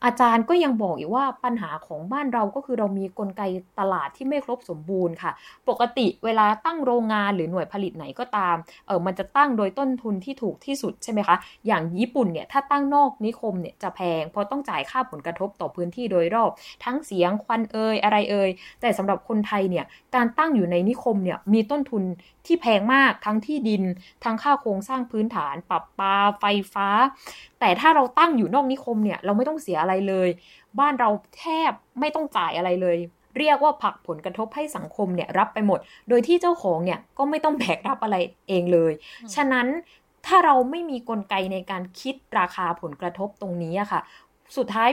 [0.04, 3.42] อาจารย์ก็ยังบอกอีกว่าปัญหาของบ้านเราก็คือเรามีกลไก
[3.78, 5.32] ตลาดที่ไม่ครบสมบูรณ์ค่ะ
[5.68, 11.36] ปกติเวลาตั้งโรงงานหรือหน่วยผลิตไหนก็ตามเออมันจะตั้งโดยต้นทุนที่ถูกที่สุดใช่ไหมคะ
[11.66, 16.50] อย่างญี่ปุ่นเนี่ยถ้าตั้งนอกนิคมเนี่ยจะแพงเพราะต้องจ่ายค่าผลกระทบต่อพื้นที่โดยรอบ
[16.84, 19.84] ทั้งเสียงควันเอ่ยอะไรเอ่ยแต่สำหรับคนไทยเนี่ย
[20.14, 22.02] การตั้งอยู่ในนิคมเนี่ยมีต้นทุน
[22.46, 23.82] ที่แพงมากทั้งที่ดิน
[24.24, 26.88] ทั้งค่าโครงสร้างพื้นฐานปรับปาไฟฟ้า
[27.60, 30.28] แต่ถ้าเราตั้งอยู่นอกนิคมเนี่ยเราไม่ต้องเสียอะไรเลย
[30.80, 32.96] บ้านเราแทบไม่ต้องจ่ายอะไรเลย
[33.38, 38.16] เรียกว่าผักผลกระทบให้สังคมเนี่ยรับไปหมด โดยที่เจ้าของเนี่ยก็ไม่ต้องแบกรับอะไร
[38.48, 38.92] เองเลย
[39.34, 39.66] ฉะนั้น
[40.26, 44.00] ถ้าเราไม่มีกลไกในการคิดราคาผลกระทบตรงนี้อะค่ะ
[44.56, 44.90] สุดท้าย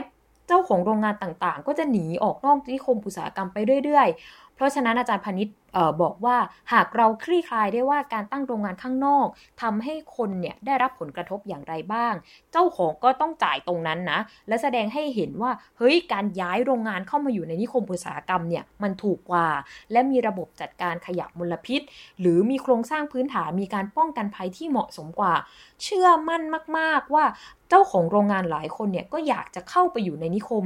[0.48, 5.56] เจ้าของโรงงานต่างๆ ก็จะหนีออกนอกนิคมอุตสาหกรรมไปเรื่อยๆ เพราะฉะนั้นอาจารย์พนิษฐ์
[6.02, 6.36] บอกว่า
[6.72, 9.26] หากเราคลี่คลายได้ว่าการตั้งโรงงานข้างนอก
[9.62, 12.14] ทำให้คนเนี่ยได้รับผลกระทบอย่างไรบ้าง
[12.52, 19.48] เจ้าของก็ต้องจ่ายตรงนั้นนะ และแสดงให้เห็นว่าเฮ้ยการย้ายโรงงานเข้ามาอยู่ในนิคมอุตสาหกรรมเนี่ยมันถูกกว่า
[19.92, 21.80] และมีระบบจัดการขยะมลพิษ
[22.20, 25.34] หรือมีโครงสร้างพื้นฐานมีการป้องกันภัยที่เหมาะสมกว่า
[25.82, 26.42] เชื่อมั่น
[26.78, 27.24] มาก ๆว่า
[27.70, 30.64] เจ้าของโรงงานหลายคนเนี่ยก็อยากจะเข้าไปอยู่ในนิคม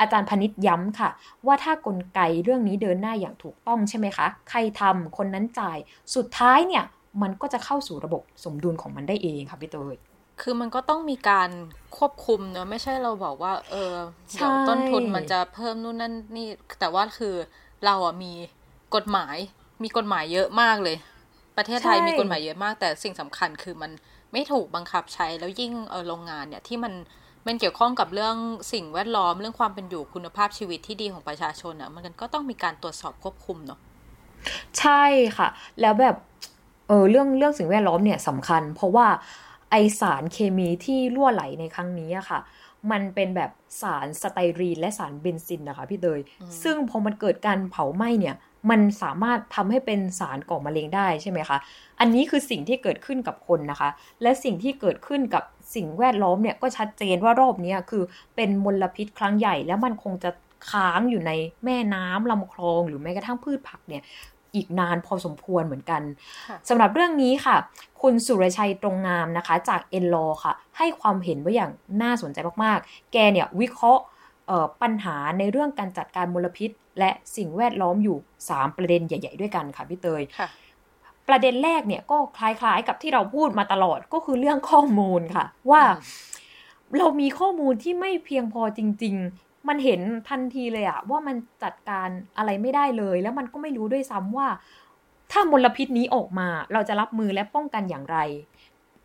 [0.00, 1.10] อาจารย์พนิษย้ำค่ะ
[1.46, 5.78] ว่าถ้ากลไกเรื่องนี้เดินหน้าอย่างถูกต้องใช่ไหมคะใครทำคนนั้นจ่าย
[6.14, 6.84] สุดท้ายเนี่ย
[7.22, 9.96] มันก็จะเข้าสู่ระบบสมดุลของมันได้เองค่ะพี่เตย
[10.40, 11.50] คือมันก็ต้องมีการ
[11.96, 13.92] ควบคุมเนอะไม่ใช่เราบอกว่า เออ
[14.34, 16.46] เดี๋ยวต้นทุนมันจะเพิ่มนู่นนั่นนี่
[16.80, 17.34] แต่ว่าคือ
[17.84, 18.32] เราอะมี
[18.94, 19.36] กฎหมาย
[19.82, 20.96] มีกฎหมายเยอะมากเลย
[21.56, 23.90] ประเทศไทยมีกฎหมายเยอะมาก แต่สิ่งสำคัญคือมัน
[24.32, 26.92] ไม่ถูกบังคับใช้แล้วยิ่งเออโรงงานเนี่ยที่มัน
[27.46, 28.36] มันเกี่ยวข้องกับเรื่อง
[28.72, 33.80] สิ่งแวดล้อมเรื่องความเป็นอยู่คุณภาพชีวิตที่ดีของประชาชนอะมันก็ต้องมีการตรวจสอบควบคุมเนาะ
[34.78, 35.02] ใช่
[35.36, 35.48] ค่ะ
[35.80, 36.16] แล้วแบบ
[36.88, 39.06] เออเรื่องเรื่องสิ่งแวดล้อมเนี่ยสำคัญ เพราะว่า
[39.70, 42.40] ไอสารเคมีที่รั่วไหลในครั้งนี้อะค่ะ
[42.90, 43.50] มันเป็นแบบ
[43.82, 46.20] สารสไตรีนและสารเบนซินนะคะพี่เตย
[46.62, 48.36] ซึ่งพอมันเกิดการเผาไหม้เนี่ย
[48.70, 51.58] มันสามารถทำให้เป็นสารก่อมะเร็งได้ใช่ไหมคะ
[52.00, 53.90] อันนี้คือสิ่งที่เกิดขึ้นกับคนนะคะ
[54.22, 58.02] และสิ่งที่เกิดขึ้นกับสิ่งแวดล้อมเนี่ยก็ชัดเจนว่ารอบนี้คือ
[58.36, 60.30] เป็นมลพิษครั้งใหญ่ แล้วมันคงจะ
[60.70, 61.32] ค้างอยู่ใน
[61.64, 64.02] แม่น้ำลำคลอง หรือแม้กระทั่งพืชผักเนี่ย
[64.54, 66.02] อีกนานพอสมควรเหมือนกัน
[66.68, 67.56] สำหรับเรื่องนี้ค่ะ
[68.02, 71.70] คุณสุรชัยตรงงามนะคะ จากเอ็นลอค่ะ ให้ความเห็นว่าอย่าง
[72.02, 74.02] น่าสนใจมากๆ แกเนี่ยวิเคราะห์
[74.82, 78.16] ปัญหาในเรื่องการจัดการมลพิษ และสิ่งแวดล้อมอยู่
[78.48, 80.22] 3 ประเด็นใหญ่ ๆ ด้วยกันค่ะพี่เตย
[81.28, 85.82] ประเด็นแรกเนี่ยก็คล้ายๆกับที่เราพูดมาตลอดก็คือเรื่องข้อมูลค่ะ ว่า
[86.98, 89.16] เรามีข้อมูลที่ไม่เพียงพอจริง
[89.68, 94.48] มันเห็นทันทีเลยอะว่ามันจัดการอะไรไม่ได้เลย แล้วมันก็ไม่รู้ด้วยซ้ำว่า
[95.32, 98.18] ถ้ามลพิษนี้ออกมาเราจะรับมือและป้องกันอย่างไร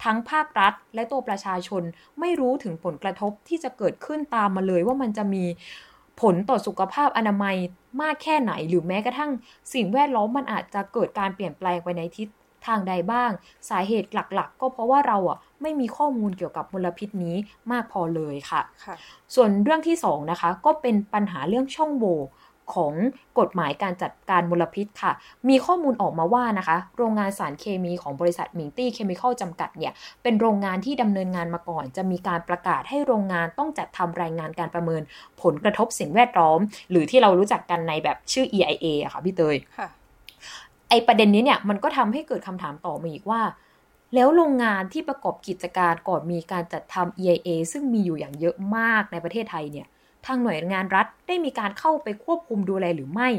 [0.03, 1.83] ทั้งภาครัฐและตัวประชาชน
[2.19, 5.43] ไม่รู้ถึงผลกระทบที่จะเกิดขึ้นตามมาเลยว่ามันจะมี
[6.21, 7.55] ผลต่อสุขภาพอนามัย
[8.01, 9.31] มากแค่ไหนหรือแม้กระทั่ง
[9.73, 12.27] สิ่งแวดล้อมมันอาจจะเกิดการเปลี่ยนแปลงไปในทิศ
[12.67, 13.31] ทางใดบ้าง
[13.69, 17.35] สาเหตุหลักๆ ก็เพราะว่าเราอะไม่มีข้อมูลเกี่ยวกับมลพิษนี้
[17.71, 18.95] มากพอเลยค่ะคะ
[19.35, 22.19] ส่วนเรื่องที่2นะคะก็เป็นปัญหาเรื่องช่องโหว่
[22.75, 22.93] ของ
[23.39, 25.11] กฎหมายการจัดการมลพิษค่ะ
[25.49, 35.01] มีข้อมูลออกมาว่านะคะ โรงงานสารเคมีของบริษัทมิงตี้เคมีคอลจำกัดเนี่ย เป็นโรงงานที่ดำเนินงานมาก่อน จะมีการประกาศให้โรงงานต้องจัดทำรายงานการประเมิน
[35.41, 36.59] ผลกระทบสิ่งแวดล้อม
[36.91, 39.55] หรือที่เรารู้จักกันในแบบชื่อ EIA อะค่ะพี่เตย
[40.02, 43.41] ไอประเด็นนี้เนี่ยมันก็ทำให้เกิดคำถามต่อมาอีกว่า
[44.15, 49.87] แล้วโรงงานที่ประกอบกิจการก่อนมีการจัดทำ EIA ซึ่งมีอยู่อย่างเยอะมากในประเทศไทยเนี่ย
[50.25, 53.29] ทางหน่วยงานรัฐได้มีการเข้าไปควบคุมดูแลหรือไม่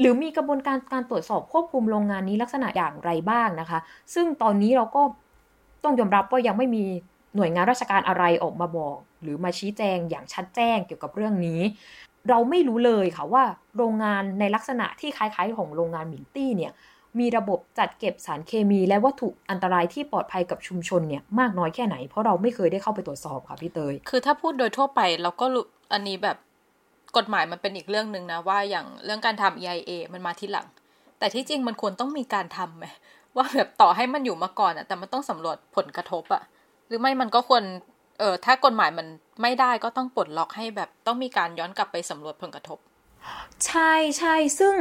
[0.00, 3.78] หรือมีกระบวนการการตรวจสอบควบคุมโรงงานนี้ลักษณะอย่างไรบ้างนะคะ
[4.14, 5.02] ซึ่งตอนนี้เราก็
[5.84, 6.84] ต้องยอมรับว่ายังไม่มี
[7.36, 11.60] หน่วยงานราชการอะไรออกมาบอก หรือมาชี้แจงอย่างชัดแจ้งเกี่ยวกับเรื่องนี้
[12.28, 13.44] เราไม่รู้เลยค่ะว่า
[13.76, 16.72] โรงงานในลักษณะที่คล้ายๆ ของโรงงานมิงตี้เนี่ย
[17.20, 25.46] มีระบบจัดเก็บสารเคมี และวัตถุอันตรายที่ปลอดภัยกับชุมชนเนี่ยมากน้อยแค่ไหน เพราะเราไม่เคยได้เข้าไปตรวจสอบค่ะพี่เตย คือถ้าพูดโดยทั่วไปเราก็
[25.92, 26.36] อันนี้แบบ
[27.16, 30.66] กฎหมายมันเป็นอีกเรื่องหนึ่งนะว่าอย่างเรื่องการทำ EIA มันมาที่หลัง
[31.18, 32.84] แต่ที่จริงมันควรต้องมีการทำไหม
[33.36, 36.42] ว่าแบบต่อให้มันอยู่มาก่อนอะแต่มันต้องสำรวจผลกระทบอะ
[36.86, 37.62] หรือไม่มันก็ควร
[38.18, 39.06] เออถ้ากฎหมายมัน
[39.42, 42.78] ไม่ได้ก็ต้องปลดล็อกให้แบบต้องมีการย้อนกลับไปสำรวจผลกระทบ
[43.66, 44.74] ใช่ใช่ซึ่ง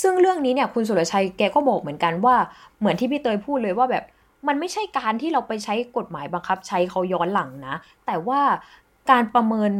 [0.00, 2.36] ซึ่งเรื่องนี้เนี่ยคุณสุรชัยแกก็บอกเหมือนกันว่า
[2.78, 4.04] เหมือนที่พี่เตยพูดเลยว่าแบบ
[4.48, 7.74] มันไม่ใช่การที่เราไปใช้กฎหมายบังคับใช้เขาย้อนหลังนะ
[8.06, 8.40] แต่ว่า
[9.10, 9.70] การประเมิน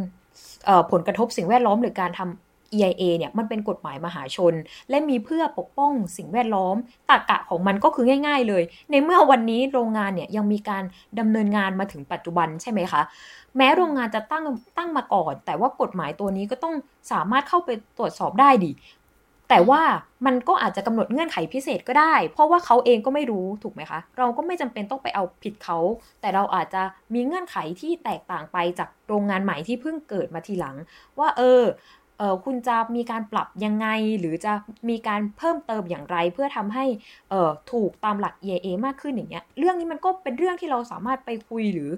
[0.90, 4.54] ผลกระทบสิ่งแวดล้อมหรือการทำ EIA เนี่ยมันเป็นกฎหมายมหาชน
[4.90, 6.76] และมีเพื่อปกป้องสิ่งแวดล้อม
[7.10, 10.84] ตากะของมันก็คือง่าย ๆ เลย ในเมื่อวันนี้โรงงานเนี่ยยังมีการ
[11.18, 13.02] ดำเนินงานมาถึงปัจจุบันใช่ไหมคะ
[13.56, 14.44] แม้โรงงานจะตั้ง
[14.76, 16.74] ตั้งมาก่อน แต่ว่ากฎหมายตัวนี้ก็ต้อง
[17.12, 18.70] สามารถเข้าไปตรวจสอบได้ดิ
[19.48, 19.82] แต่ว่า
[20.26, 25.78] มันก็อาจจะกำหนดเงื่อนไขพิเศษก็ได้ เพราะว่าเขาเองก็ไม่รู้ถูกไหมคะ เราก็ไม่จำเป็นต้องไปเอาผิดเขา
[26.20, 26.82] แต่เราอาจจะ
[27.14, 30.76] มีเงื่อนไขที่แตกต่างไปจากโรงงานใหม่ที่เพิ่งเกิดมาทีหลัง
[31.18, 31.62] ว่าเออ
[32.18, 33.86] เออคุณจะมีการปรับยังไง
[34.20, 34.52] หรือจะ
[34.88, 36.84] มีการเพิ่มเติมอย่างไร เพื่อทำให้
[37.30, 41.90] เออถูกตามหลัก EA มากขึ้นอย่างเงี้ยเรื่องนี้มันก็เป็นเรื่องที่เราสามารถไปคุยหรือ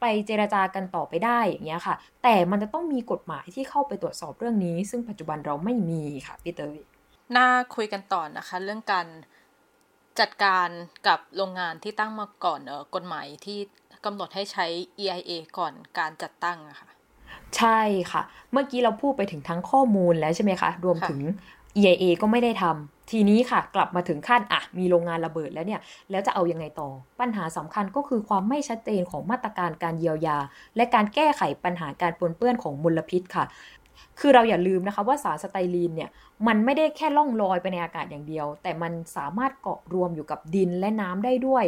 [0.00, 6.93] ไปเจราจากันต่อไปได้อย่างเงี้ยค่ะ แต่มันจะต้องมีกฎหมายที่เข้าไปตรวจสอบเรื่องนี้ ซึ่งปัจจุบันเราไม่มีค่ะพี่เตย
[7.36, 9.06] น่าคุยกันต่อนะคะ เรื่องการ
[10.20, 10.68] จัดการ
[11.08, 13.58] กับโรงงานที่ตั้งมาก่อนเออกฎหมายที่
[14.04, 14.66] กำหนดให้ใช้
[15.02, 16.88] EIA ก่อนการจัดตั้งอะคะ่ะ
[17.56, 17.80] ใช่
[18.12, 21.20] ค่ะ เมื่อกี้เราพูดไปถึงทั้งข้อมูลแล้วใช่ไหมคะ รวมถึง
[21.76, 26.88] EIA ก็ไม่ได้ทำทีนี้ค่ะ กลับมาถึงขั้นอะมีโรงงานระเบิดแล้วเนี่ย แล้วจะเอายังไงต่อ
[27.20, 30.38] ปัญหาสำคัญก็คือความไม่ชัดเจนของมาตรการการเยียวยา
[30.76, 33.44] และการแก้ไขปัญหาการปนเปื้อนของมลพิษค่ะ
[34.20, 36.10] คือเราอย่าลืมนะคะว่าสารสไตรีนเนี่ย
[36.46, 41.64] มันไม่ได้แค่ล่องลอยไปในอากาศอย่างเดียว แต่มันสามารถเกาะรวมอยู่กับดินและน้ำได้ด้วย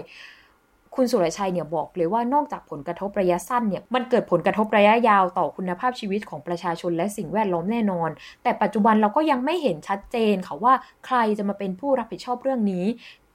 [0.94, 8.10] คุณสุรชัยเนี่ยบอกเลยว่านอกจากผลกระทบระยะสั้นเนี่ยมันเกิดผลกระทบระยะยาวต่อคุณภาพชีวิตของประชาชนและสิ่งแวดล้อมแน่นอน
[8.42, 10.74] แต่ปัจจุบันเราก็ยังไม่เห็นชัดเจนค่ะว่า
[11.06, 12.84] ใครจะมาเป็นผู้รับผิดชอบเรื่องนี้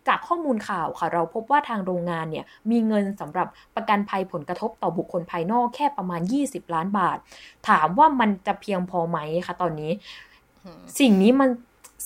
[0.08, 7.18] จากข้อมูลข่าวค่ะ เราพบว่าทางโรงงานเนี่ยมีเงินสำหรับประกันภัยผลกระทบต่อบุคคลภายนอกแค่ประมาณ 20 ล้านบาท
[7.70, 9.92] ถามว่ามันจะเพียงพอไหมคะตอนนี้
[11.00, 11.50] สิ่งนี้มัน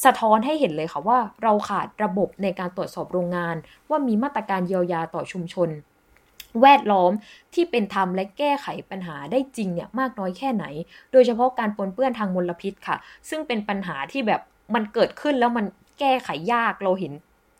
[0.05, 3.55] สะท้อนให้เห็นเลยค่ะว่าเราขาดระบบในการตรวจสอบโรงงาน
[3.89, 5.69] ว่ามีมาตรการเยียวยาต่อชุมชน
[6.61, 7.11] แวดล้อม
[7.53, 10.65] ที่เป็นธรรมและแก้ไขปัญหาได้จริงเนี่ยมากน้อยแค่ไหน
[11.11, 12.97] โดยเฉพาะการปนเปื้อนทางมลพิษค่ะ
[13.29, 14.41] ซึ่งเป็นปัญหาที่แบบ
[14.75, 15.65] มันเกิดขึ้นแล้วมัน
[15.99, 17.13] แก้ไขยากเราเห็น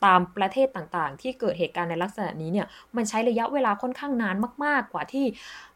[0.05, 5.25] ตามประเทศต่างๆ ที่เกิดเหตุการณ์ในลักษณะนี้เนี่ยมันใช้ระยะเวลาค่อนข้างนานมาก ๆ กว่าที่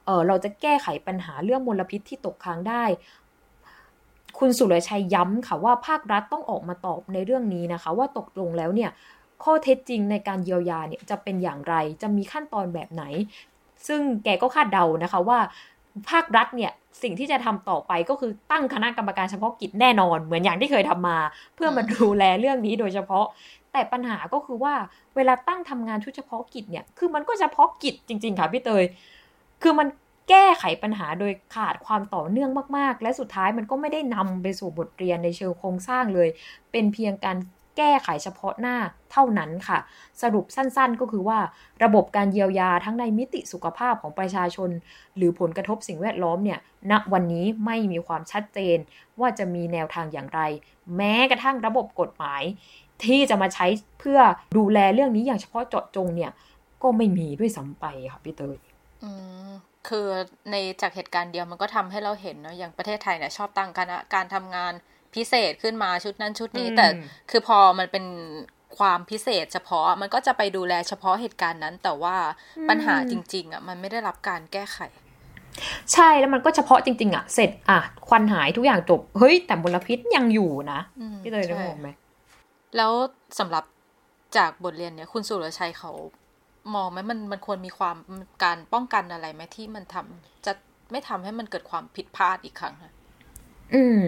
[0.05, 2.83] เเราจะแก้ไขปัญหาเรื่องมลพิษที่ตกค้างได้
[4.39, 8.89] คุณสุรชัยย้ำค่ะว่าภาครัฐต้องออกมาตอบในเรื่องนี้นะคะ ว่าตกลงแล้วเนี่ย
[9.43, 13.03] ข้อเท็จจริงในการเยียวยาเนี่ยจะเป็นอย่างไรจะมีขั้นตอนแบบไหน
[13.87, 15.39] ซึ่งแกก็คาดเดานะคะว่า
[16.09, 16.71] ภาครัฐเนี่ย
[17.03, 21.17] สิ่งที่จะทำต่อไปก็คือตั้งคณะกรรมการเฉพาะกิจแน่นอน เหมือนอย่างที่เคยทำมา
[21.55, 23.25] เพื่อมาดูแลเรื่องนี้โดยเฉพาะ
[23.71, 24.73] แต่ปัญหาก็คือว่า
[25.15, 28.83] เวลาตั้งทำงานชุดเฉพาะกิจเนี่ย คือมันก็เฉพาะกิจจริง ๆ ค่ะพี่เตย
[29.61, 29.87] คือมัน
[30.29, 36.29] แก้ไขปัญหาโดยขาดความต่อเนื่องมาก ๆ และสุดท้ายมันก็ไม่ได้นำไปสู่บทเรียนในเชิงโครงสร้างเลย
[36.71, 37.37] เป็นเพียงการ
[37.77, 38.77] แก้ไขเฉพาะหน้า
[39.11, 39.79] เท่านั้นค่ะ
[40.21, 41.39] สรุปสั้นๆ ก็คือว่า
[41.83, 44.69] ระบบการเยียวยาทั้งในมิติสุขภาพของประชาชน
[45.17, 46.59] หรือผลกระทบสิ่งแวดล้อมเนี่ย
[46.91, 48.77] ณวันนี้ไม่มีความชัดเจน
[49.19, 50.41] ว่าจะมีแนวทางอย่างไร
[50.95, 52.43] แม้กระทั่งระบบกฎหมาย
[53.05, 53.65] ที่จะมาใช้
[53.99, 54.19] เพื่อ
[54.57, 56.31] ดูแลเรื่องนี้อย่างเฉพาะเจาะจงเนี่ย
[56.83, 58.57] ก็ไม่มีด้วยซ้ำไปค่ะพี่เตย
[59.03, 59.11] อื
[59.47, 59.49] ม
[59.87, 60.07] คือ
[60.51, 64.73] ในจากเหตุการณ์เดียวมันก็ทำให้เราเห็นเนาะอย่างประเทศไทยเนี่ยชอบตั้งคณะการทำงาน
[65.15, 66.87] พิเศษขึ้นมาชุดนั้นชุดนี้ แต่
[67.31, 68.05] คือพอมันเป็น
[68.77, 72.15] ความพิเศษ เฉพาะมันก็จะไปดูแลเฉพาะเหตุการณ์นั้น แต่ว่า
[72.69, 74.79] ปัญหาจริง ๆอะมันไม่ได้รับการแก้ไข
[75.93, 80.79] ใช่แล้วมันก็เฉพาะจริง ๆ อะ เสร็จอะควันหายทุกอย่างจบ เฮ้ย แต่มลพิษยังอยู่นะ
[81.21, 81.89] พี่เตยได้มองไหม
[82.77, 82.91] แล้ว
[83.39, 83.63] สำหรับ
[84.37, 85.91] จากบทเรียนเนี่ยคุณสุรชัยเขา
[86.75, 87.97] มองไหมมันมันควรมีความ
[88.43, 90.51] การป้องกันอะไรไหมที่มันทำจะ
[90.91, 92.75] ไม่ทำให้มันเกิดความผิดพลาดอีกครั้ง
[93.73, 94.01] อืม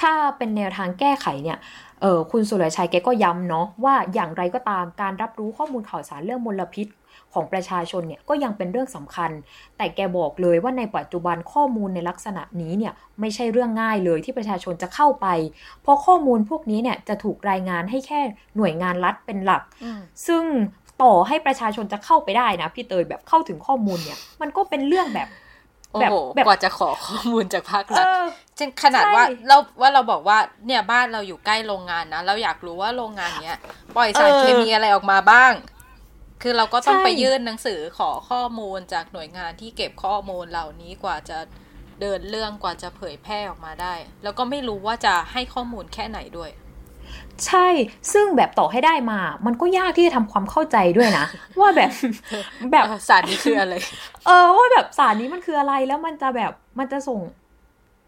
[0.00, 1.58] ถ้าเป็นแนวทางแก้ไขเนี่ย
[2.00, 6.86] เออคุณสุรชัยแกก็ย้ำเนาะว่าอย่างไรก็ตามการรับรู้ข้อมูลข่าวสารเรื่องมลพิษ
[7.34, 9.30] ของประชาชนเนี่ยก็ยังเป็นเรื่องสำคัญ
[9.76, 15.26] แต่แกบอกเลยว่าในปัจจุบันข้อมูลในลักษณะนี้เนี่ยไม่ใช่เรื่องง่ายเลยที่ประชาชนจะเข้าไป
[15.82, 18.20] เพราะข้อมูลพวกนี้เนี่ยจะถูกรายงานให้แค่
[18.56, 19.62] หน่วยงานรัฐเป็นหลัก
[20.26, 20.44] ซึ่ง
[21.02, 25.28] ต่อให้ประชาชนจะเข้าไปได้นะพี่เตยแบบเข้าถึงข้อมูลเนี่ยมันก็เป็นเรื่องแบบ
[25.92, 26.14] โอ้โห
[26.46, 28.06] กว่าจะขอข้อมูลจากภาครัฐ
[28.56, 33.58] เช่นขนาดใช่ว่าเราว่าเราบอกว่าเนี่ยบ้านเราอยู่ใกล้โรงงานนะ เราอยากรู้ว่าโรงงานเนี้ย
[33.96, 35.52] ปล่อยสารเออเคมีอะไรออกมาบ้าง
[36.46, 41.38] คือเราก็ต้องใช่ไปยื่นหนังสือขอข้อมูลจากหน่วยงานที่เก็บข้อมูลเหล่านี้กว่าจะ
[42.00, 46.50] เดินเรื่องกว่าจะเผยแพร่ออกมาได้ แล้วก็ไม่รู้ว่าจะให้ข้อมูลแค่ไหนด้วย
[47.46, 47.66] ใช่
[48.12, 51.26] ซึ่งแบบต่อให้ได้มา มันก็ยากที่จะทำความเข้าใจด้วยนะ
[51.60, 51.90] ว่าแบบ
[52.72, 53.74] แบบสารนี้คืออะไร
[54.26, 57.20] เออว่าแบบสารนี้มันคืออะไรแล้วมันจะแบบมันจะส่ง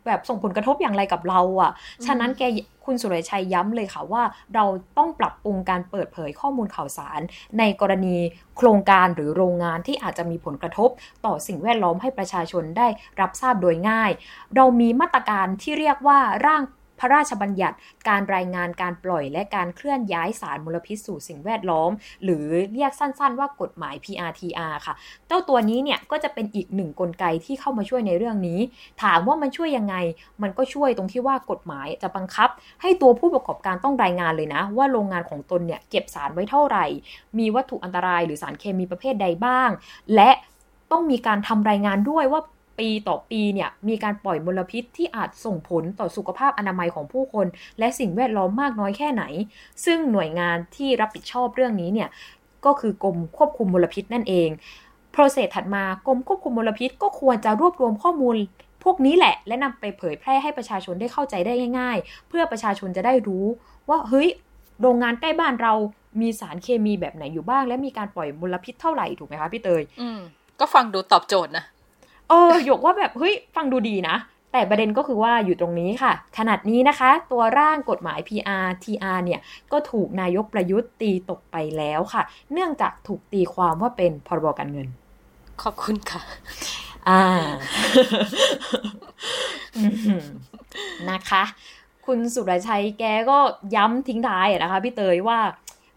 [0.07, 1.73] แบบส่งผลกระทบอย่างไรกับเราอะ่ะ
[2.07, 2.43] ฉะนั้นแก
[2.85, 4.23] คุณสุรชัยย้ำเลยค่ะว่า
[4.55, 4.65] เรา
[4.99, 7.21] ต้องปรับปรุงการเปิดเผยข้อมูลข่าวสาร
[7.59, 8.17] ในกรณี
[8.57, 10.91] โครงการหรือโรงงานที่อาจจะมีผลกระทบ
[11.25, 12.89] ต่อสิ่งแวดล้อมให้ประชาชนได้
[13.21, 14.11] รับทราบโดยง่าย
[14.57, 16.63] เรามีมาตรการที่เรียกว่าร่าง
[16.99, 17.77] พระราชบัญญัติ
[18.09, 21.91] การรายงานการปล่อยและการเคลื่อนย้ายสารมลพิษสู่สิ่งแวดล้อม
[22.25, 24.95] หรือเรียกสั้นๆว่ากฎหมาย PRTR ค่ะ
[25.29, 28.61] เจ้าตัวนี้เนี่ยก็จะเป็นอีกหนึ่งกลไกที่เข้ามาช่วยในเรื่องนี้
[29.03, 29.97] ถามว่ามันช่วยยังไง
[30.43, 32.49] มันก็ช่วยตรงที่ว่ากฎหมายจะบังคับ
[32.83, 36.87] ให้ตัวผู้ประกอบการต้องรายงานเลยนะ ว่าโรงงานของตนเนี่ยเก็บสารไว้เท่าไหร่
[37.39, 39.71] มีวัตถุอันตรายหรือสารเคมีประเภทใดบ้าง
[40.15, 40.31] และ
[40.93, 42.41] ต้องมีการทำรายงานด้วยว่า
[42.79, 47.47] ปีต่อปีเนี่ยมีการปล่อยมลพิษที่อาจส่งผลต่อสุขภาพอนามัยของผู้คน
[47.79, 49.25] และสิ่งแวดล้อมมากน้อยแค่ไหน
[49.85, 52.09] ซึ่งหน่วยงานที่รับผิดชอบเรื่องนี้เนี่ย
[52.65, 54.49] ก็คือกรมควบคุมมลพิษนั่นเอง
[55.13, 58.37] โปรเซสถัดมากรมควบคุมมลพิษก็ควรจะรวบรวมข้อมูล
[58.85, 63.45] พวกนี้แหละ และนำไปเผยแพร่ให้ประชาชนได้เข้าใจได้ง่าย ๆ เพื่อประชาชนจะได้รู้
[63.89, 64.29] ว่าเฮ้ย
[64.81, 65.75] โรงงานใกล้บ้านเรา
[66.21, 70.19] มีสารเคมีแบบไหนอยู่บ้าง และมีการปล่อยมลพิษเท่าไหร่ถูกไหมคะพี่เตย อืม
[70.61, 71.65] ก็ฟังดูตอบโจทย์นะ
[72.29, 74.17] เออหยกว่าแบบเฮ้ยฟังดูดีนะ
[74.53, 79.41] แต่ประเด็นก็คือว่าอยู่ตรงนี้ค่ะ ขนาดนี้นะคะ ตัวร่างกฎหมาย PR TR เนี่ย
[79.73, 84.89] ก็ถูกนายกประยุทธ์ตีตกไปแล้วค่ะ เนื่องจากถูกตีความว่าเป็นพรบการเงิน
[85.63, 86.23] ขอบคุณค่ะ
[87.09, 87.23] อ่า
[89.77, 89.83] อื
[90.21, 90.25] ม
[91.11, 91.43] นะคะ
[92.07, 93.39] คุณสุรชัยแกก็
[93.75, 95.39] ย้ำทิ้งท้ายอะนะคะพี่เตยว่า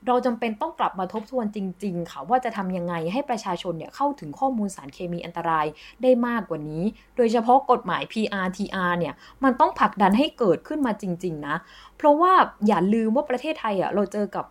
[0.08, 5.66] เราจำเป็นต้องกลับมาทบทวนจริง ๆ ค่ะว่าจะทำยังไงให้ประชาชนเนี่ยเข้าถึงข้อมูลสารเคมีอันตราย
[6.04, 6.84] ได้มากกว่านี้
[7.18, 11.56] โดยเฉพาะกฎหมาย PRTR เนี่ยมันต้องผลักดันให้เกิดขึ้นมาจริง ๆ นะ
[11.98, 12.34] เพราะว่า
[12.68, 14.46] อย่าลืมว่าประเทศไทยอะเราเจอกับ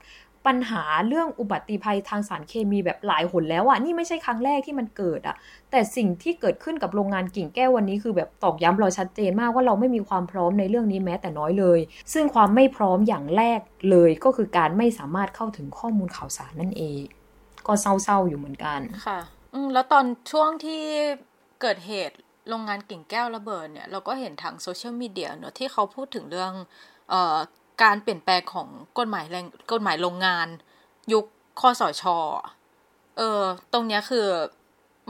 [0.46, 5.37] ปัญหาเรื่องอุบัติภัยทางสารเคมีแบบหลายหนแล้วอะนี่ไม่ใช่ครั้งแรกที่มันเกิดอะ
[5.70, 11.79] แต่สิ่งที่เกิดขึ้นกับโรงงานกิ่งแก้ววันนี้คือแบบตอกย้ำเราชัดเจนมากว่าเราไม่มีความพร้อมในเรื่องนี้แม้แต่น้อยเลย
[12.12, 17.01] ซึ่งความไม่พร้อมอย่างแรกเลยก็คือการไม่สามารถเข้าถึงข้อมูลข่าวสารนั่นเอง
[17.66, 19.20] ก็เศร้าๆอยู่เหมือนกันค่ะ
[19.55, 20.83] อืแล้วตอนช่วงที่
[21.61, 22.16] เกิดเหตุ
[22.48, 26.53] โรงงานกิ่งแก้วระเบิดเนี่ยเราก็เห็นทางโซเชียลมีเดียเนอะที่เขาพูดถึงเรื่อง
[27.11, 27.37] เอ่อ
[27.83, 30.47] การเปลี่ยนแปลงของกฎหมายแรงกฎหมายโรงงาน
[31.12, 31.25] ยุค
[31.61, 32.19] คอสชอ
[33.17, 34.27] เออตรงเนี้ยคือ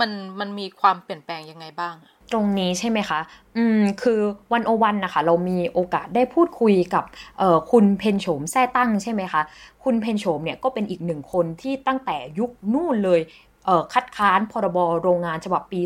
[0.00, 1.94] มันมันมีความเปลี่ยนแปลงยังไงบ้าง
[2.32, 3.20] ตรงนี้ใช่ไหมคะ
[3.56, 4.20] อืม คือ
[4.52, 7.04] วันโอวันนะคะ เรามีโอกาสได้พูดคุยกับ
[7.38, 9.42] เอ่อคุณเพนโฉมแท้ตั้งใช่ไหมคะ
[9.84, 13.20] คุณเพนโฉมเนี่ยก็เป็นอีกหนึ่งคนที่ตั้งแต่ยุคนู่นเลย
[13.64, 15.80] เอ่อคัดค้านพรบโรงงานฉบับปี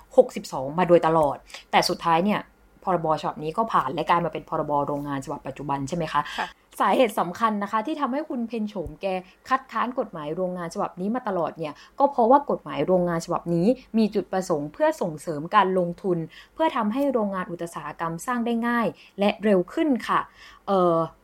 [0.00, 1.36] 2562 มาโดยตลอด
[1.70, 2.40] แต่สุดท้ายเนี่ย
[2.84, 6.46] พรบฉบับนี้ก็ผ่านและกลายมาเป็นพรบโรงงานฉบับปัจจุบันใช่ไหมคะค่ะ
[6.80, 9.06] สาเหตุสำคัญนะคะ ที่ทำให้คุณเพนโฉมแก
[9.48, 13.66] คัดค้านกฎหมายโรงงานฉบับนี้มาตลอดเนี่ยก็เพราะว่ากฎหมายโรงงานฉบับนี้
[13.98, 16.18] มีจุดประสงค์เพื่อส่งเสริมการลงทุน
[16.54, 18.86] เพื่อทำให้โรงงานอุตสาหกรรมสร้างได้ง่าย
[19.18, 20.20] และเร็วขึ้นค่ะ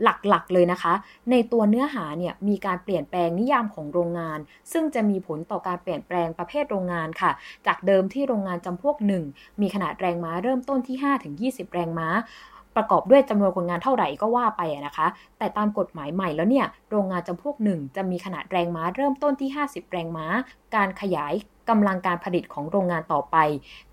[0.02, 0.94] หลักๆเลยนะคะ
[1.30, 4.38] ในตัวเนื้อหาเนี่ยมีการเปลี่ยนแปลงนิยามของโรงงาน
[4.72, 7.30] ซึ่งจะมีผลต่อการเปลี่ยนแปลงประเภทโรงงานค่ะ
[7.66, 9.24] จากเดิมที่โรงงานจำพวกหนึ่ง
[9.60, 12.08] มีขนาดแรงม้าเริ่มต้นที่ 5-20 แรงม้า
[12.76, 15.06] ประกอบด้วยจำนวนคนงานเท่าไหร่ก็ว่าไปนะคะ
[15.38, 20.26] แต่ตามกฎหมายใหม่แล้วเนี่ยโรงงานจำพวกหนึ่งจะมีขนาดแรงม้าเริ่มต้นที่ 50 แรงม้า
[20.74, 21.32] การขยาย
[21.68, 23.36] กำลังการผลิตของโรงงานต่อไป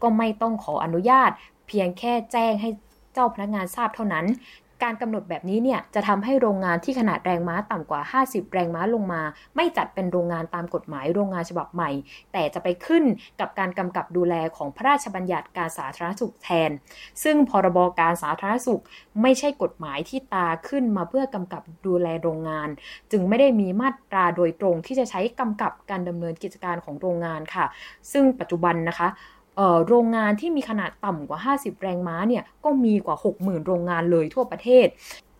[0.01, 1.31] ก็ไม่ต้องขออนุญาต
[1.67, 2.69] เพียงแค่แจ้งให้
[3.13, 4.25] เจ้าพนักงานทราบเท่านั้น
[4.83, 9.21] การกำหนดแบบนี้เนี่ยจะทำให้โรงงานที่ขนาดแรงม้าต่ำกว่า 50 แรงม้าลงมา
[9.55, 11.91] ไม่จัดเป็นโรงงานตามกฎหมายโรงงานฉบับใหม่
[12.33, 13.03] แต่จะไปขึ้น
[13.39, 16.71] กับการกำกับดูแลของพระราชบัญญัติการสาธารณสุขแทน
[17.23, 18.81] ซึ่งพรบการสาธารณสุข
[19.21, 22.69] ไม่ใช่กฎหมายที่ตาขึ้นมาเพื่อกำกับดูแลโรงงาน
[23.11, 27.65] จึงไม่ได้มีมาตราโดยตรงที่จะใช้กำกับการดำเนินกิจการของโรงงานค่ะ
[28.11, 29.07] ซึ่งปัจจุบันนะคะ
[29.87, 34.87] โรงงานที่มีขนาดต่ำกว่า 50 แรงม้าเนี่ยก็มีกว่า 60,000 โรงงานเลยทั่วประเทศ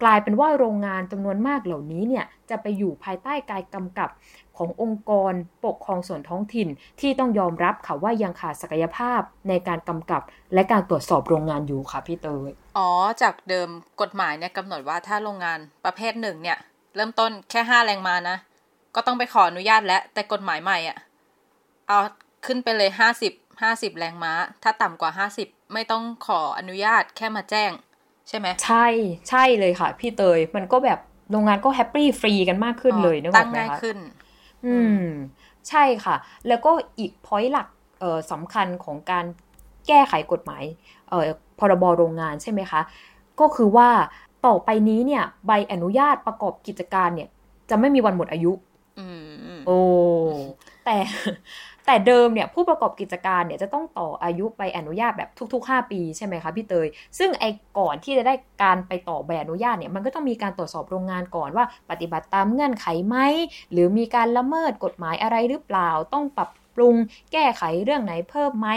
[0.03, 4.09] กลายเป็นว่าโรงงานจำนวนมากเหล่านี้เนี่ยจะไปอยู่ภายใต้การกำกับ
[4.57, 5.33] ขององค์กร
[5.65, 6.67] ปกครองส่วนท้องถิ่น
[6.99, 10.21] ที่ต้องยอมรับค่ะว่ายังขาดศักยภาพในการกำกับ
[10.53, 12.89] และการตรวจสอบโรงงานอยู่ค่ะพี่เตยอ๋อ
[13.21, 13.69] จากเดิม
[14.01, 16.57] กฎหมายเนี่ยกำหนดว่าถ้าโรงงานประเภทหนึ่งเนี่ย
[16.95, 18.37] เริ่มต้นแค่ห้าแรงม้านะ
[18.95, 20.97] ก็ต้องไปขออนุญาตแล้วแต่กฎหมายใหม่อะ
[21.87, 21.99] เอา
[22.45, 23.31] ขึ้นไปเลยห้าสิบ
[23.63, 24.33] ห้าสิบแรงม้า
[24.63, 27.71] ถ้าต่ำกว่าห้าสิบไม่ต้องขออนุญาตแค่มาแจ้ง
[28.27, 28.87] ใช่ไหม ใช่
[29.29, 30.99] ใช่เลยค่ะ พี่เตย มันก็แบบ
[31.31, 33.97] โรงงานก็แฮปปี้ฟรีกันมากขึ้นเลยนึกอตั้องกไหมง่ายคะขึ้น
[34.65, 35.05] อืม
[35.69, 36.15] ใช่ค่ะ
[36.47, 37.67] แล้วก็อีกพอยต์หลัก
[37.99, 39.25] เอ่อสำคัญของการ
[39.87, 40.63] แก้ไขกฎหมาย
[41.09, 41.23] เอ่อ
[41.59, 42.81] พรบโรงงานใช่ไหมคะ
[43.39, 43.89] ก็คือว่า
[44.45, 47.29] ต่อไปนี้เนี่ย ใบอนุญาตประกอบกิจการเนี่ย
[47.69, 48.51] จะไม่มีวันหมดอายุ
[48.99, 49.07] อื
[49.57, 49.77] มโอ้
[50.85, 50.97] แต่
[51.85, 63.17] แต่เดิมเนี่ยผู้ประกอบกิจการเนี่ยจะต้องต่ออายุใบอนุญาตแบบทุก ๆ 5 ปีใช่ไหมคะพี่เตย ซึ่งไอ้ก่อนที่จะได้การไปต่อใบอนุญาตเนี่ยมันก็ต้องมีการตรวจสอบโรงงานก่อนว่าปฏิบัติตามเงื่อนไขไหม
[63.71, 66.95] หรือมีการละเมิดกฎหมายอะไรหรือเปล่าต้องปรับปรุง
[67.31, 68.67] แก้ไขเรื่องไหนเพิ่มไหม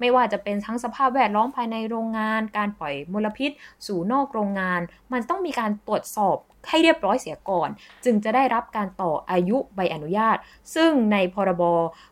[0.00, 3.50] ไม่ว่าจะเป็นทั้งสภาพแวดล้อมภายในโรงงาน การปล่อยมลพิษ
[3.86, 4.80] สู่นอกโรงงาน
[5.12, 6.36] มันต้องมีการตรวจสอบ
[6.68, 7.68] ให้เรียบร้อยเสียก่อน
[8.04, 10.36] จึงจะได้รับการต่ออายุใบอนุญาต
[10.74, 11.62] ซึ่งในพรบ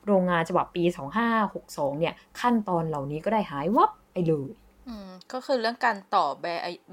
[0.07, 0.85] โรงงานฉบับปี
[1.43, 4.51] 2562 เนี่ย ขั้นตอนเหล่านี้ก็ได้หายวับไปเลย
[4.89, 6.45] อืมก็คือเรื่องการต่อใบ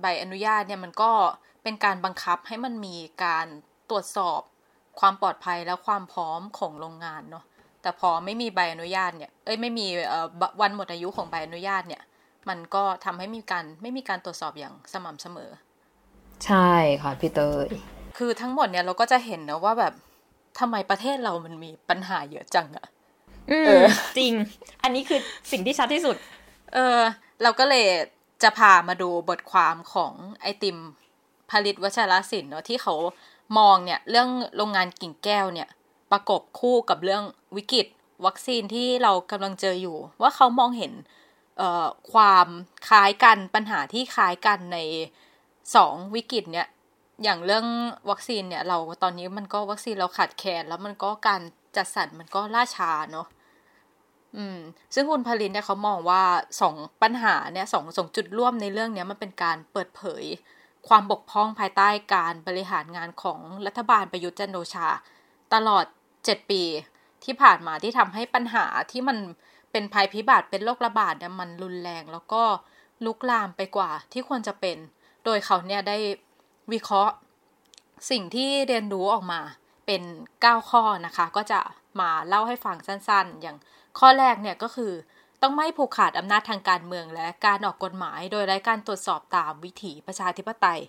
[0.02, 1.12] ใบอนุญาตเนี่ยมันก็
[1.64, 3.48] เป็นการบังคับให้มันมีการ
[3.90, 4.42] ตรวจสอบ
[5.00, 7.46] ความปลอดภัยและความพร้อมของโรงงานเนาะ
[7.82, 9.88] แต่พอไม่มีใบอนุญาตเนี่ย เอ้ยไม่มี
[10.62, 12.04] วันหมดอายุของใบอนุญาตเนี่ย
[12.50, 15.52] มันก็ทำให้มีการไม่มีการตรวจสอบอย่างสม่ำเสมอ
[16.46, 16.72] ใช่
[17.02, 17.68] ค่ะพี่เตย
[18.18, 19.94] คือทั้งหมดเนี่ยเราก็จะเห็นนะว่าแบบ
[20.60, 22.88] ทำไมประเทศเรามันมีปัญหาเยอะจังอะ
[23.52, 23.86] อืเอมอ
[24.18, 24.34] จริง
[24.84, 25.20] อันนี้คือ
[25.52, 26.16] สิ่งที่ชัดที่สุด
[26.74, 27.00] เออ
[27.44, 27.86] เราก็เลย
[28.44, 30.78] จะพามาดูบทความของไอติม
[31.52, 32.96] ผลิตวัชรศิลป์เนาะที่เขา
[33.58, 35.70] มองเนี่ย เรื่องโรงงานกิ่งแก้วเนี่ย
[36.12, 37.24] ประกบคู่กับเรื่อง
[37.58, 37.88] วิกฤต
[38.26, 40.94] วัคซีนที่เรากำลังเจออยู่ ว่าเขามองเห็น
[41.58, 42.48] เอ่อความ
[42.88, 44.78] คล้ายกันปัญหาที่คล้ายกันใน
[45.76, 46.68] สองวิกฤตเนี่ย
[47.24, 47.66] อย่างเรื่อง
[48.10, 51.42] วัคซีนเนี่ย เราตอนนี้มันก็วัคซีนเราขาดแคลนแล้วมันก็การ
[51.76, 53.28] จัดสรรมันก็ล่าช้าเนาะ
[54.38, 54.60] อืม
[54.94, 56.24] ซึ่งคุณพลินเนี่ยเขามองว่า
[56.62, 60.24] สองปัญหาเนี่ยสองสองจุดร่วมในเรื่องเนี้ยมันเป็นการเปิดเผย
[60.88, 64.88] ความบกพร่องภายใต้การบริหารงานของรัฐบาลประยุทธ์จันโอชา
[65.54, 65.86] ตลอด
[66.18, 66.64] 7 ปี
[67.24, 69.18] ที่ผ่านมาที่ทำให้ปัญหาที่มัน
[69.72, 72.42] เป็นภัยพิบัติเป็นโรคระบาดเนี่ยมันรุนแรง แล้วก็
[73.06, 74.78] ลุกลามไปกว่าที่ควรจะเป็น
[75.26, 75.98] โดยเขาเนี่ยได้
[76.72, 77.14] วิเคราะห์
[78.12, 79.42] สิ่งที่เรียนรู้ออกมา
[79.86, 80.02] เป็น
[80.36, 81.60] 9 ข้อนะคะ ก็จะ
[82.00, 83.58] มาเล่าให้ฟังสั้นๆ อย่าง
[84.00, 84.92] ข้อแรกเนี่ยก็คือ
[85.42, 90.82] ต้องไม่ผูกขาดอำนาจทางการเมืองและการออกกฎหมาย โดยไร้การตรวจสอบตามวิถีประชาธิปไตย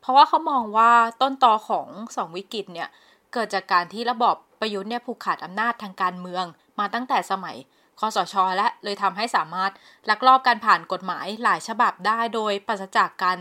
[0.00, 0.92] เพราะว่าเขามองว่า
[1.22, 1.86] ต้นตอของ
[2.16, 2.88] สองวิกฤตเนี่ย
[3.32, 6.44] เกิดจากการที่ระบอบประยุทธ์เนี่ยผูกขาดอำนาจทางการเมือง
[6.78, 7.56] มาตั้งแต่สมัย
[8.00, 9.72] คอสชและเลยทำให้สามารถ
[10.10, 13.38] ลักลอบการผ่านกฎหมายหลายฉบับได้โดยปราศจากการ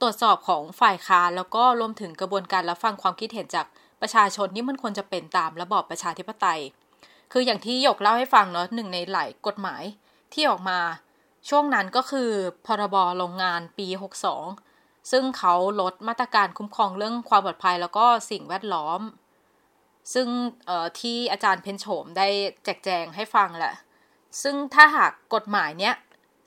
[0.00, 3.66] ตรวจสอบของฝ่ายค้านแล้วก็รวมถึงกระบวนการรับฟังความคิดเห็นจาก
[4.00, 6.60] ประชาชนที่มันควรจะเป็นตามระบอบประชาธิปไตย
[7.32, 9.82] คืออย่างที่หยกเล่าให้ฟังเนาะหนึ่งในหลายกฎหมาย
[10.32, 10.78] ที่ออกมา
[11.48, 12.30] ช่วงนั้นก็คือ
[12.66, 13.86] พรบโรงงานปี
[14.50, 19.00] 62 ซึ่งเขาลดมาตรการคุ้มครองเรื่องความปลอดภัยแล้วก็สิ่งแวดล้อม
[20.14, 20.28] ซึ่ง
[21.00, 22.28] ที่อาจารย์เพนโฉมได้
[22.64, 23.74] แจกแจงให้ฟังแหละ
[24.42, 25.94] ซึ่งถ้าหากกฎหมายเนี้ย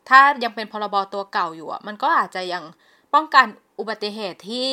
[0.09, 2.63] ถ้ายังเป็นพรบตัวเก่าอยู่อะมันก็อาจจะยัง
[3.13, 3.47] ป้องกัน
[3.79, 4.67] อุบัติเหตุที่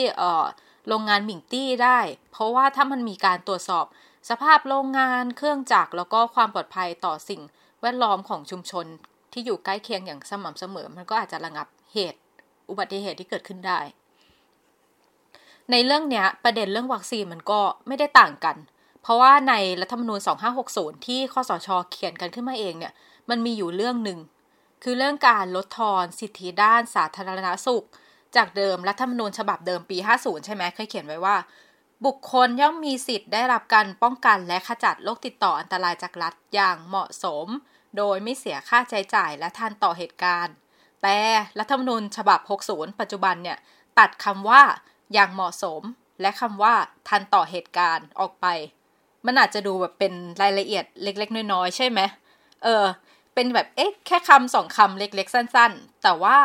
[0.89, 1.99] โรงงานหมิงตี้ได้
[2.33, 3.85] เพราะว่าถ้ามันมีการตรวจสอบ
[4.31, 7.43] สภาพโรงงานเครื่องจักรแล้วก็ความปลอดภัยต่อสิ่ง
[7.83, 8.87] แวดล้อมของชุมชน
[9.33, 12.21] ที่อยู่ใกล้เคียงอย่างสม่ำเสมอ มันก็อาจจะระงับเหตุ
[12.71, 13.81] อุบัติเหตุที่เกิดขึ้นได้
[15.71, 18.57] ในเรื่องเนี้ยประเด็นเรื่องวัคซีนมันก็ไม่ได้ต่างกัน
[19.03, 20.21] เพราะว่าในรัฐธรรมนูญ
[20.63, 22.93] 2560 ที่ข้อสชเขียนกันขึ้นมาเองเนี่ย
[23.31, 24.19] มันมีอยู่เรื่องหนึ่ง
[24.83, 27.87] คือเรื่องการลดทอนสิทธิด้านสาธารณสุข
[28.37, 31.37] จากเดิมรัฐธรรมนูญฉบับเดิมปี 50 ใช่ไหมเคยเขียนไว้ว่า
[32.07, 37.47] บุคคลย่อมมีสิทธิ์ได้รับการป้องกันและขจัดโรคติดต่ออันตรายจากรัฐอย่างเหมาะสม
[37.97, 40.55] โดยไม่เสียค่าใช้จ่ายและทันต่อเหตุการณ์
[41.03, 41.19] แต่
[41.59, 43.59] รัฐธรรมนูญฉบับ 60 ปัจจุบันเนี่ย
[43.99, 44.63] ตัดคำว่า
[45.13, 45.83] อย่างเหมาะสม
[46.21, 46.75] และคำว่า
[47.09, 48.47] ทันต่อเหตุการณ์ออกไป
[49.27, 50.13] มันอาจจะดูแบบเป็น
[50.43, 52.01] รายละเอียดเล็ก ๆ น้อยๆใช่ไหม
[52.65, 52.85] เออ
[53.35, 56.39] เป็นแบบเอ๊ะแค่คำสองคำเล็ก ๆ สั้น ๆ แต่ว่า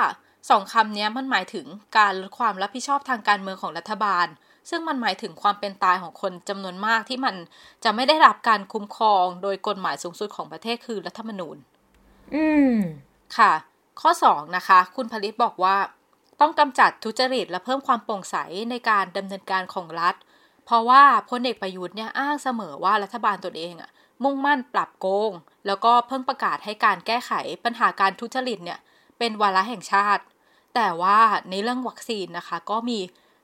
[0.49, 1.65] สองคำนี้มันหมายถึง
[1.97, 4.27] การลดความรับผิดชอบทางการเมืองของรัฐบาล
[4.69, 7.35] ซึ่งมันหมายถึงความเป็นตายของคนจำนวนมากที่มัน
[7.83, 11.57] จะไม่ได้รับการคุ้มครอง โดยกฎหมายสูงสุดของประเทศคือรัฐธรรมนูญ
[12.35, 12.75] อืม
[13.37, 13.51] ค่ะ
[14.01, 15.77] ข้อ 2 นะคะ คุณผลิตบอกว่า
[16.39, 18.35] ต้องกำจัดทุจริตและเพิ่มความโปร่งใส
[18.71, 20.15] ในการดำเนินการของรัฐ
[20.65, 23.89] เพราะว่าพลเอกประยุทธ์เนี่ยอ้างเสมอว่ารัฐบาลตนเองอะ
[24.23, 25.31] มุ่งมั่นปรับโกง
[25.67, 27.31] แล้วก็เพิ่งประกาศให้การแก้ไข
[27.63, 28.79] ปัญหาการทุจริตเนี่ย
[29.19, 30.23] เป็นวาระแห่งชาติ
[30.75, 32.99] แต่ว่าในเรื่องวัคซีนนะคะ ก็มี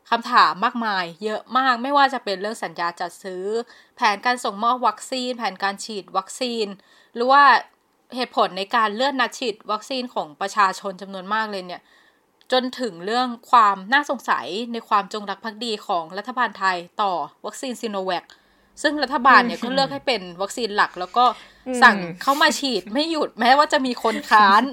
[0.09, 3.45] คำถามมากมาย เยอะมากไม่ว่าจะเป็นเรื่องสัญญาจัดซื้อ
[3.95, 6.67] แผนการส่งมอบวัคซีน แผนการฉีดวัคซีน
[7.15, 7.43] หรือว่า
[8.15, 11.81] เหตุผลในการเลื่อนนัดฉีดวัคซีนของประชาชนจำนวนมากเลยเนี่ย
[12.51, 17.13] จนถึงเรื่องความน่าสงสัยในความจงรักภักดีของรัฐบาลไทยต่อ
[17.45, 18.25] วัคซีนซีโนแวค
[18.81, 21.25] ซึ่งรัฐบาลเนี่ยก็เลือกให้เป็นวัคซีนหลัก แล้วก็
[21.83, 24.63] สั่งเข้ามาฉีดไม่หยุดแม้ว่าจะมีคนค้าน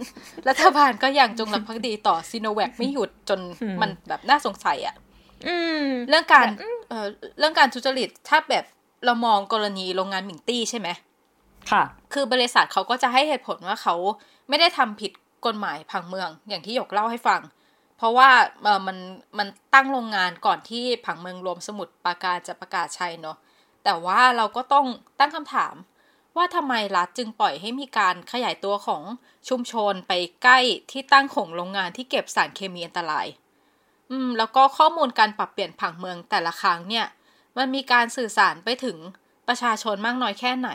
[0.49, 3.41] รัฐบาลก็ยังจงรักภักดีต่อซีโนแวคไม่หยุดจน
[3.81, 4.97] มันแบบน่าสงสัยอะ
[6.09, 6.47] เรื่องการ
[6.89, 7.07] เอ่อ
[7.39, 8.65] เรื่องการทุจริตถ้าแบบ
[9.05, 10.89] เรามองกรณีโรงงานหมิงตี้ใช่ไหม
[11.71, 11.83] ค่ะ
[12.13, 13.95] คือบริษัทเขาก็จะให้เหตุผลว่าเขา
[14.49, 15.13] ไม่ได้ทำผิด
[15.47, 17.41] กฎหมายผังเมือง อย่างที่หยกเล่าให้ฟัง
[17.99, 18.31] เพราะว่า
[18.63, 18.97] เออมัน
[19.39, 23.37] มันตั้งโรงงานก่อนที่ผังเมืองรวมสมุทรปราการจะประกาศใช้เนาะ
[23.85, 24.87] แต่ว่าเราก็ต้อง
[25.19, 25.75] ตั้งคำถาม
[26.37, 29.03] ว่าทำไมรัฐจึงปล่อยให้มีการขยายตัวของ
[29.49, 30.13] ชุมชนไป
[30.43, 30.59] ใกล้
[30.91, 33.27] ที่ตั้งของโรงงานที่เก็บสารเคมีอันตราย
[34.11, 37.07] อืม แล้วก็ข้อมูลการปรับเปลี่ยนผังเมืองแต่ละครั้งเนี่ย
[37.57, 38.99] มันมีการสื่อสารไปถึง
[39.49, 40.71] ประชาชนมากน้อยแค่ไหน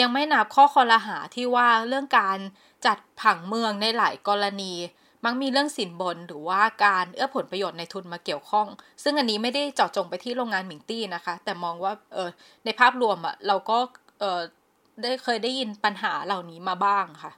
[0.00, 2.38] ยังไม่นับข้อคอรหาที่ว่าเรื่องการ
[2.86, 4.72] จัดผังเมืองในหลายกรณี
[5.26, 8.66] มักมีเรื่องสินบนหรือว่าการเอื้อผลประโยชน์ในทุนมาเกี่ยวข้อง
[9.02, 12.30] ซึ่งอันนี้ไม่ได้เจาะจงไปที่โรงงานหมิงตี้นะคะ แต่มองว่าเออ
[12.64, 13.78] ในภาพรวมอะเราก็
[14.20, 14.40] เออ
[15.02, 17.32] ได้เคยได้ยินปัญหาเหล่านี้มาบ้างค่ะ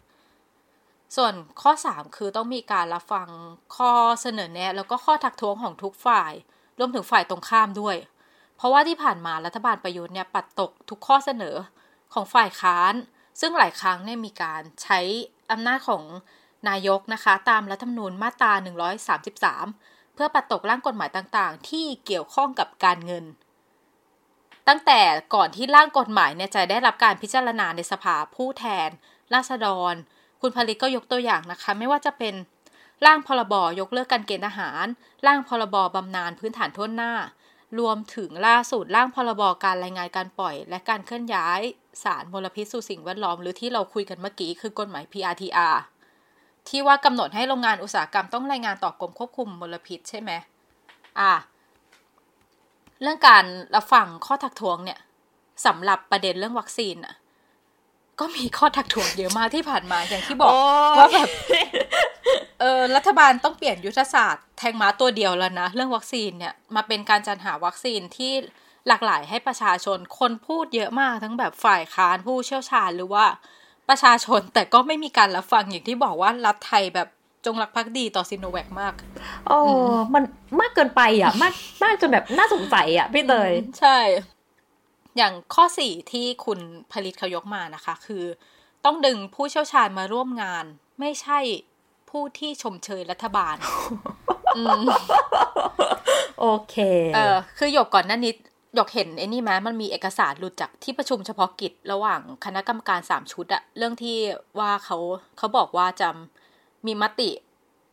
[1.16, 1.32] ส่วน
[1.62, 3.28] ข้อ 3 คือต้องมีการรับฟัง
[3.76, 6.32] ข้อเสนอแนะ แล้วก็ข้อทักท้วงของทุกฝ่าย
[6.78, 7.97] รวมถึงฝ่ายตรงข้ามด้วย
[8.57, 11.57] เพราะว่าที่ผ่านมารัฐบาลประยุทธ์เนี่ยปัดตกทุกข้อเสนอ
[12.14, 12.95] ของฝ่ายค้าน
[13.41, 15.01] ซึ่งหลายครั้งเนี่ยมีการใช้
[15.51, 16.03] อำนาจของ
[16.69, 18.53] นายกนะคะ ตามรัฐธรรมนูญมาตรา
[19.35, 23.25] 133 เพื่อปัดตกร่างกฎหมายต่างๆ ที่เกี่ยวข้องกับการเงิน
[24.69, 25.01] ตั้งแต่
[25.35, 28.89] ก่อนที่ร่างกฎหมายเนี่ยจะได้รับการพิจารณาในสภาผู้แทน
[29.35, 29.95] ราษฎร
[30.41, 32.35] คุณผลิตก็ยกตัวอย่างนะคะ ไม่ว่าจะเป็น
[33.07, 34.87] ร่างพรบยกเลิกการเกณฑ์ทหาร
[35.27, 37.15] ร่างพรบบำนาญพื้นฐานทั่วหน้า
[37.79, 41.61] รวมถึงล่าสุดร่างพรบการรายงานการปล่อย และการเคลื่อนย้าย
[42.03, 45.77] สารมลพิษสู่สิ่งแวดล้อม หรือที่เราคุยกันเมื่อกี้คือกฎหมาย PRTR
[46.69, 50.31] ที่ว่ากำหนดให้โรงงานอุตสาหกรรมต้องรายงานต่อกรมควบคุมมลพิษใช่ไหม
[51.19, 51.33] อ่า
[53.03, 53.45] เรื่องการ
[53.75, 54.99] รับฟังข้อทักท้วงเนี่ย
[55.66, 57.14] สำหรับประเด็นเรื่องวัคซีนอะ
[58.21, 60.53] ก็มีข้อทักท้วงเยอะมากที่ผ่านมาอย่างที่บอก
[60.99, 61.29] ว่าแบบ
[62.61, 68.33] เออรัฐบาลต้องเปลี่ยนยุทธศาสตร์แทงม้าตัวเดียวแล้วนะ เรื่องวัคซีนเนี่ยมาเป็นการจัดหาวัคซีนที่
[68.89, 73.25] หลากหลายให้ประชาชนคนพูดเยอะมากทั้งแบบฝ่ายค้านผู้เชี่ยวชาญหรือว่า
[73.89, 77.09] ประชาชนแต่ก็ไม่มีการรับฟังอย่างที่บอกว่ารัฐไทยแบบ
[77.47, 78.95] จงรักภักดีต่อซิโนแวคมาก
[79.47, 79.59] โอ้
[80.14, 80.22] มัน
[80.61, 83.99] มากเกินไปอะ มากมากจนแบบน่าสงสัยอะพี่เตยใช่
[85.16, 86.59] อย่างข้อสี่ที่คุณ
[86.93, 88.24] ผลิตเขายกมานะคะ คือ
[88.84, 90.64] ต้องดึงผู้เชี่ยวชาญมาร่วมงาน
[91.01, 91.39] ไม่ใช่
[92.11, 93.57] ผู้ที่ชมเชยรัฐบาล
[96.41, 96.76] โอเค
[97.14, 98.32] เออคือหยกก่อนหน้านี้
[98.75, 104.16] หยกเห็นไอ้นี่ไหมมันมีเอกสารหลุดจากที่ประชุมเฉพาะกิจระหว่างคณะกรรมการสามชุดอะเรื่องที่
[104.59, 104.99] ว่าเขา
[105.39, 106.09] เขาบอกว่าจะ
[106.87, 107.31] มีมติ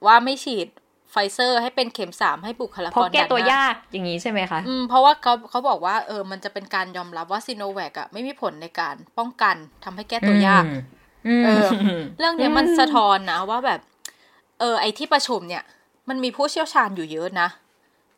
[0.05, 0.67] ว่าไม่ฉีด
[1.11, 10.63] ไฟเซอร์ให้เป็นเข็มสามให้บุคลากรเพราะแก้ตัด่นหน้วยากอย่างนี้ใช่ไหมคะอืมเพราะว่าเขาเขาบอกว่าเออมันจะเป็นการยอมรับว่าซีโนแวคอะไม่มีผลในการป้องกันทำให้แก้ตัวยาก
[11.45, 11.67] เออ
[12.19, 13.79] เรื่องเนี้ยมันสะท้อนนะว่าแบบ
[14.59, 15.63] เออ ไอที่ประชุมเนี่ย
[16.09, 17.49] มันมีผู้เชี่ยวชาญอยู่เยอะนะ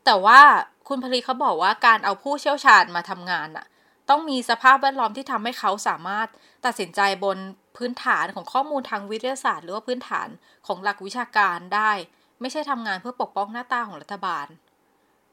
[0.06, 0.40] แต่ว่า
[0.88, 3.66] คุณผลิตเขาบอกว่าการเอาผู้เชี่ยวชาญมาทำงานอะ
[4.10, 6.28] ต้องมีสภาพแวดล้อมที่ทำให้เขาสามารถ
[6.66, 7.38] ตัดสินใจบน
[7.78, 10.28] พื้นฐานของข้อมูลทางวิทยาศาสตร์ หรือว่าพื้นฐาน
[10.68, 11.92] ของหลักวิชาการได้
[12.42, 14.48] ไม่ใช่ทำงานเพื่อปกป้องหน้าตาของรัฐบาล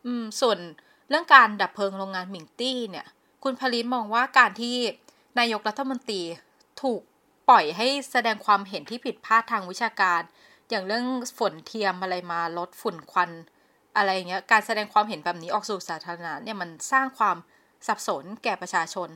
[0.06, 0.58] อืม ส่วน
[1.08, 3.06] เรื่องการดับเพลิงโรงงานหมิงตี้เนี่ย
[3.42, 4.76] คุณผลิตมองว่าการที่
[5.38, 6.22] นายกรัฐมนตรี
[6.82, 7.00] ถูก
[7.48, 10.20] ปล่อยให้แสดงความเห็นที่ผิดพลาดทางวิชาการ
[10.70, 11.06] อย่างเรื่อง
[11.38, 13.30] ฝนเทียมอะไรมาลดฝุ่นควัน
[13.96, 17.36] อะไรเงี้ยการแสดงความเห็นแบบนี้ออกสู่สาธารณะเนี่ยมันสร้างความ
[17.86, 19.08] สับสนแก่ประชาชน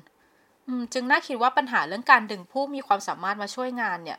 [0.66, 4.18] อืมจึงน่าคิดว่าปัญหาเรื่องการดึงผู้มีความสามารถมาช่วยงานเนี่ย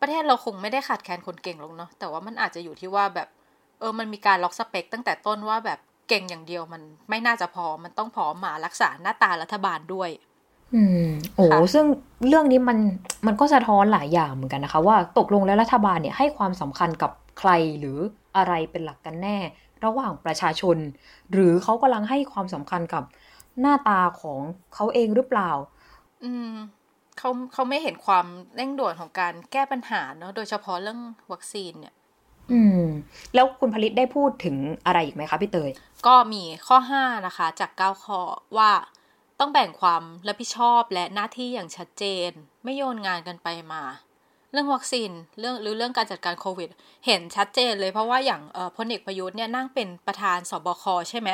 [0.00, 3.28] ประเทศเราคงไม่ได้ขาดแคลนคนเก่งหรอกเนาะแต่ว่ามันอาจจะอยู่ที่ว่าแบบ
[3.80, 10.10] เออมันมีการล็อกสเปค ตั้งแต่ต้นว่าแบบเก่งอย่างเดียวมันไม่น่าจะพอมันต้องพร้อมมารักษาหน้าตารัฐบาลด้วย
[10.74, 11.84] อืมโอ้ค่ะซึ่ง
[12.28, 12.78] เรื่องนี้มัน
[13.26, 17.98] มันก็สะท้อนหลายอย่างเหมือนกันนะคะ ว่าตกลงแล้วรัฐบาลเนี่ยให้ความสำคัญกับใครหรือ
[18.36, 19.38] อะไรเป็นหลักกันแน่
[19.84, 20.76] ระหว่างประชาชน
[21.32, 23.04] หรือเขากำลังให้ความสำคัญกับ
[23.60, 24.40] หน้าตาของ
[24.74, 25.50] เขาเองหรือเปล่า
[26.24, 26.52] อืม
[27.18, 28.26] เขาเขาไม่เห็นความ
[28.56, 31.00] เร่งด่วนของการแก้ปัญหาเนาะโดยเฉพาะเรื่อง
[31.32, 31.94] วัคซีนเนี่ย
[32.52, 32.84] อืม
[33.34, 34.56] แล้วคุณผลิตได้พูดถึง
[34.86, 35.70] อะไรอีกไหมคะพี่เตย
[36.06, 38.20] ก็มีข้อ5นะคะ จาก9ข้อ
[38.58, 38.70] ว่า
[39.40, 42.30] ต้องแบ่งความรับผิดชอบและหน้าที่อย่างชัดเจน
[42.64, 43.82] ไม่โยนงานกันไปมา
[44.52, 46.70] เรื่องวัคซีนเรื่องหรือเรื่องการจัดการโควิด
[47.06, 48.42] เห็นชัดเจนเลยเพราะว่าอย่าง
[48.76, 51.30] พลเอกประยุทธ์เนี่ยนั่งเป็นประธานสบคใช่ไหม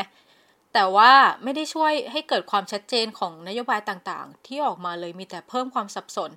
[0.73, 1.13] แต่ว่า
[1.43, 6.31] ไม่ได้ช่วยให้เกิดความชัดเจนของนโยบายต่างๆ ที่ออกมาเลยมีแต่เพิ่มความสับสน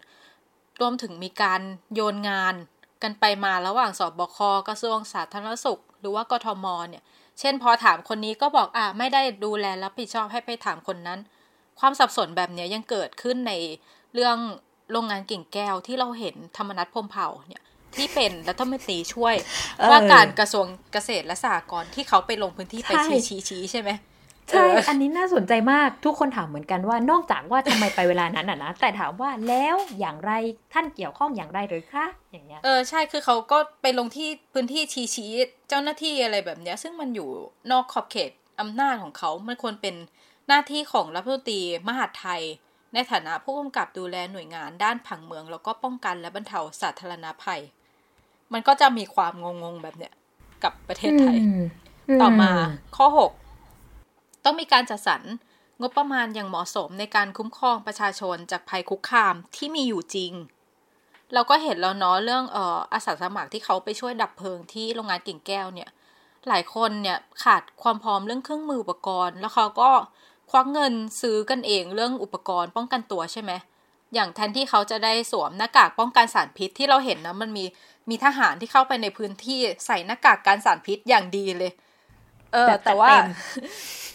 [0.80, 1.62] รวมถึงมีการ
[1.94, 2.56] โยนงาน
[3.04, 7.04] กันไปมาระหว่างสบคกระทรวงสาธารณสุข หรือว่ากทมเนี่ย
[7.40, 11.20] เช่นพอถามคนนี้ก็บอกอะไม่ได้ดูแลรับผิดชอบให้ไปถามคนนั้น
[11.80, 13.54] ความสับสนแบบนี้ยังเกิดขึ้นใน
[14.14, 14.38] เรื่อง
[14.92, 17.64] โรงงานกิ่งแก้วที่เราเห็นธรรมนัฐพมเผ่าเนี่ย
[17.98, 19.36] ที่เป็นรัฐมนตรีช่วย
[19.90, 23.92] ว่าการกระทรวงเกษตรและสหกรณ์ที่เขาไปลงพื้นที่ไปชี้ชี้ใช่ไหม
[24.52, 30.32] ใช่ อันนี้น่าสนใจมากทุกคนถามเหมือนกันว่านอกจากว่าทำไมไปเวลานั้นอะนะ แต่ถามว่าแล้วอย่างไร
[30.74, 35.32] ท่านเกี่ยวข้องอย่างไรหรือคะอย่างเงี้ย เออใช่คือเขาก็ไปลงที่พื้นที่ชี้ชี้
[35.70, 37.30] เจ้าหน้าที่อะไรแบบเนี้ย ซึ่งมันอยู่
[37.72, 39.96] นอกขอบเขตอำนาจของเขา มันควรเป็น
[40.48, 42.42] หน้าที่ของรัฐมนตรีมหาดไทย
[42.98, 47.62] ในฐานะผู้กำกับดูแลหน่วยงานด้านผังเมือง แล้วก็ป้องกันและบรรเทาสาธารณภัย
[48.54, 49.34] มันก็จะมีความ
[49.64, 50.14] งงๆแบบเนี้ย
[50.64, 51.38] กับประเทศไทย
[52.22, 52.52] ต่อมา
[52.96, 53.32] ข้อหก
[54.44, 55.22] ต้องมีการจัดสรร
[55.82, 60.34] งบประมาณอย่างเหมาะสมในการคุ้มครองประชาชนจากภัยคุกคามที่มีอยู่จริง
[61.34, 65.90] เราก็เห็นแล้วเนาะเรื่องเอ่ออาสาสมัครที่เขาไปช่วยดับเพลิงที่โรงงานกิ่งแก้วเนี่ย
[66.48, 69.92] หลายคนเนี่ยขาดความพร้อมเรื่องเครื่องมืออุปกรณ์ แล้วเขาก็
[70.52, 73.52] ควักเงินซื้อกันเองเรื่องอุปกรณ์ป้องกันตัวใช่ไหม
[74.14, 77.66] อย่างแทนที่เขาจะได้สวมหน้ากากป้องกันสารพิษที่เราเห็นนะมันมี
[78.10, 81.72] มีทหารที่เข้าไปในพื้นที่ใส่หน้ากากการสารพิษอย่างดีเลย
[82.54, 83.10] เออแต่ว่า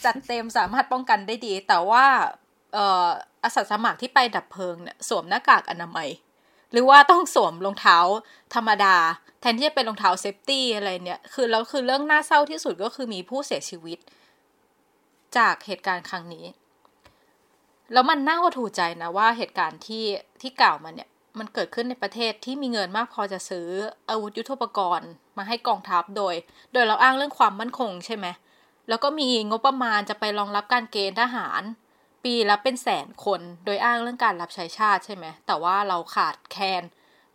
[0.04, 2.04] จัดเต็มสามารถป้องกันได้ดี แต่ว่า
[2.74, 3.08] เอ่อ
[3.44, 6.08] อาสาสมัครที่ไปดับเพลิงเนี่ยสวมหน้ากากอนามัย
[6.72, 7.98] หรือว่าต้องสวมรองเท้า
[8.54, 8.96] ธรรมดา
[9.40, 13.98] แทนที่จะเป็นรองเท้า safety อะไรเนี่ย คือแล้วคือเรื่องน่าเศร้าที่สุดก็คือมีผู้เสียชีวิต
[15.38, 16.46] จากเหตุการณ์ครั้งนี้
[17.92, 20.04] แล้วมันน่าหดหูใจนะว่าเหตุการณ์ที่
[20.40, 21.08] ที่กล่าวมาเนี่ย
[21.38, 23.68] มันเกิดขึ้นในประเทศที่มีเงินมากพอจะซื้อ
[24.10, 26.34] อาวุธยุทโธปกรณ์ มาให้กองทัพโดย
[26.72, 28.26] โดยเราอ้างเรื่องความมั่นคงใช่ไหม
[28.88, 31.62] แล้วก็มีงบประมาณจะไปรองรับการเกณฑ์ทหาร
[32.24, 36.82] ปีละเป็นแสนคน โดยอ้างเรื่องการรับใช้ชาติใช่ไหมแต่ว่าเราขาดแคลน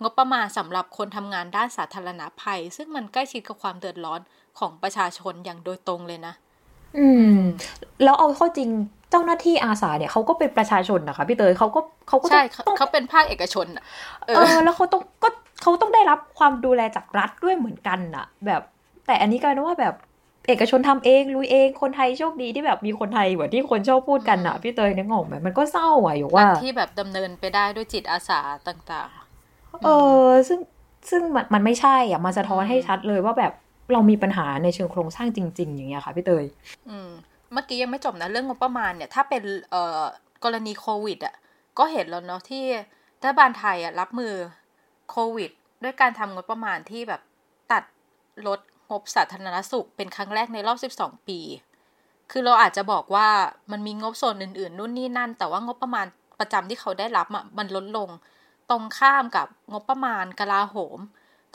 [0.01, 4.21] งบประมาณสำหรับคนทำงานด้านสาธารณภัย ซึ่งมันใกล้ชิดกับความเดือดร้อน
[4.59, 6.33] ของประชาชนอย่างโดยตรงเลยนะ
[6.99, 7.35] อืม
[8.03, 8.69] แล้วเอาเข้าจริง
[9.11, 12.43] เจ้าหน้าที่อาสาเนี่ยเขาก็เป็นประชาชนนะคะพี่เตยเขาก็เขาก็ใช่
[12.77, 13.83] เขาเป็นภาคเอกชนอะ
[14.27, 15.29] เออ แล้วเขาต้องก็
[15.61, 18.61] เขาต้องได้รับความดูแลจากรัฐด้วยเหมือนกันอะ แบบ
[19.07, 19.95] แต่อันนี้กลายเป็นว่าแบบ
[20.47, 29.09] เอกชนทำเองลุยเองคนไทยโชคดีที่แบบมีคนไทยเหมือนที่คนชอบพูดกันอะพี่เตยนึกออกไหมมันก็เศร้าอะอยู่ว่าที่แบบดำเนินไปได้ด้วยจิตอาสาต่าง
[29.47, 29.89] ๆ เอ
[30.25, 30.59] อซึ่ง
[31.09, 33.53] ซึ่งมันมันไม่ใช่อะมาสะท้อนให้ชัดเลยว่าแบบ
[33.93, 36.45] เรามีปัญหาในเชิงโครงสร้างจริง ๆ อย่างเงี้ยค่ะพี่เตย
[36.89, 37.09] อืม
[37.53, 40.03] เมื่อกี้ยังไม่จบนะเรื่องงบประมาณเนี่ย ถ้าเป็นเอ่อ
[40.43, 41.35] กรณีโควิดอะ
[41.79, 42.63] ก็เห็นแล้วเนาะที่
[43.21, 44.33] รัฐบาลไทยอะรับมือ
[45.09, 45.51] โควิด
[45.83, 47.21] ด้วยการทำงบประมาณที่แบบ
[47.71, 47.83] ตัด
[48.47, 48.59] ลด
[48.91, 51.39] งบสาธารณสุขเป็นครั้งแรกในรอบ 12 ปี
[52.31, 53.27] คือเราอาจจะบอกว่า
[53.71, 56.05] มันมีงบส่วนอื่น ๆ นู่นนี่นั่น แต่ว่างบประมาณ
[56.39, 58.09] ประจำที่เขาได้รับอะมันลดลง
[58.69, 60.99] ตรงข้ามกับงบประมาณกลาโหม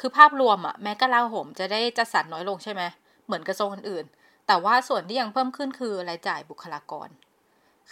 [0.00, 2.82] คือภาพรวมอะแม้กระลาโหมจะได้จัดสรรน้อยลงใช่ไหม
[3.26, 7.08] เหมือนกระทรวงอื่นๆ แต่ว่าส่วนที่ยังเพิ่มขึ้นคือรายจ่ายบุคลากร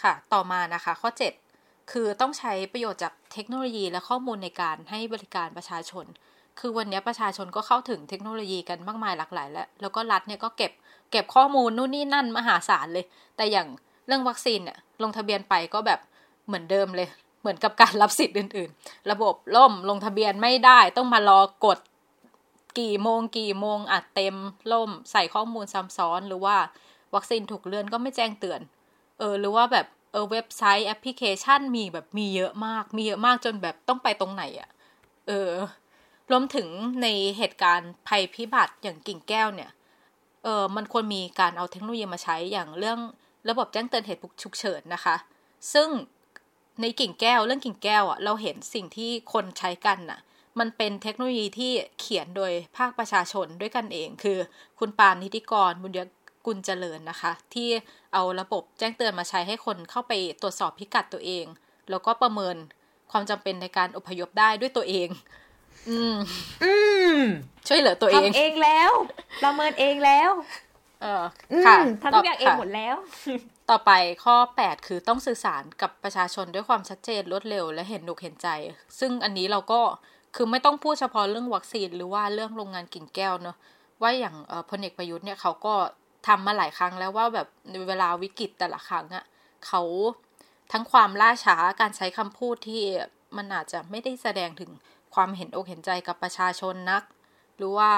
[0.01, 1.09] ค่ะ ต่อมานะคะ ข้อ
[1.51, 6.05] 7 คือต้องใช้ประโยชน์จากเทคโนโลยีและข้อมูลในการให้บริการประชาชน
[6.59, 10.71] คือวันนี้ประชาชนก็เข้าถึงเทคโนโลยีกันมากมายหลากหลาย แล้วแล้วก็รัฐเนี่ยก็เก็บ
[11.11, 13.05] เก็บข้อมูลนู่นนี่นั่นมหาศาลเลย
[13.37, 13.67] แต่อย่าง
[14.07, 15.99] เรื่องวัคซีนเนี่ยลงทะเบียนไปก็แบบ
[16.47, 17.09] เหมือนเดิมเลย
[17.41, 21.79] เหมือนกับการรับสิทธิ์อื่น ๆ ระบบล่มลงทะเบียนไม่ได้ต้องมารอกด
[22.79, 24.35] กี่โมงกี่โมงอัดเต็ม
[24.71, 26.57] ล่มใส่ข้อมูลซ้ำซ้อนหรือว่า
[27.15, 28.61] วัคซีนถูกเลื่อนก็ไม่แจ้งเตือน
[29.19, 34.69] เออ หรือว่าแบบเออเว็บไซต์แอปพลิเคชันมีแบบมีเยอะมาก มีเยอะมากจนแบบต้องไปตรงไหนอะ่ะ
[35.27, 35.51] เออ
[36.31, 36.67] รวมถึง
[37.01, 37.07] ใน
[37.37, 39.71] เหตุการณ์ภัยพิบัติอย่างกิ่งแก้วเนี่ย
[40.43, 42.99] เออมันควรมีการเอาเทคโนโลยีมาใช้อย่างเรื่อง
[43.49, 45.15] ระบบแจ้งเตือนเหตุฉุกเฉินนะคะ
[45.73, 45.89] ซึ่ง
[46.81, 50.19] ในกิ่งแก้วเรื่องกิ่งแก้วอะเราเห็นสิ่งที่คนใช้กันน่ะ
[50.59, 54.37] มันเป็นเทคโนโลยีที่เขียนโดยภาคประชาชนด้วยกันเอง คือ
[54.79, 55.99] คุณปาล์มนิติกรบุญย
[56.45, 57.69] กุลเจริญนะคะ ที่
[58.13, 61.45] เอาระบบแจ้งเตือนมาใช้ให้คนเข้าไปตรวจสอบพิกัดตัวเอง
[61.89, 62.55] แล้วก็ประเมิน
[63.11, 65.09] ความจำเป็นในการอพยพได้ด้วยตัวเอง
[65.89, 66.15] อืม
[66.63, 66.73] อื
[67.17, 67.19] ม
[67.67, 68.91] ช่วยเหลือตัวเองทำเองแล้ว
[69.43, 70.31] ประเมินเองแล้ว
[71.01, 71.23] เออ
[71.65, 72.95] ค่ะทำทุกอย่างเองหมดแล้ว
[73.69, 73.91] ต่อไป
[74.23, 78.47] ข้อแปดคือต้องสื่อสารกับประชาชนด้วยความชัดเจนรวดเร็วและเห็นหนุกเห็นใจ
[78.99, 79.81] ซึ่งอันนี้เราก็
[80.35, 83.57] คือไม่ต้องพูดเฉพาะเรื่องวัคซีนหรือว่าเรื่องโรงงานกิ่งแก้วเนาะ
[84.01, 84.35] ว่าอย่าง
[84.69, 85.73] พลเอกประยุทธ์เนี่ยเขาก็
[86.27, 87.47] ทำมาหลายครั้งแล้วว่าแบบ
[87.89, 89.25] เวลาวิกฤตแต่ละครั้งอะ่ะ
[89.67, 89.81] เขา
[90.71, 92.81] ทั้งความล่าช้าการใช้คำพูดที่
[93.37, 94.71] มันอาจจะไม่ได้แสดงถึง
[95.15, 97.03] ความเห็นอกเห็นใจกับประชาชนนัก
[97.57, 97.91] หรือว่า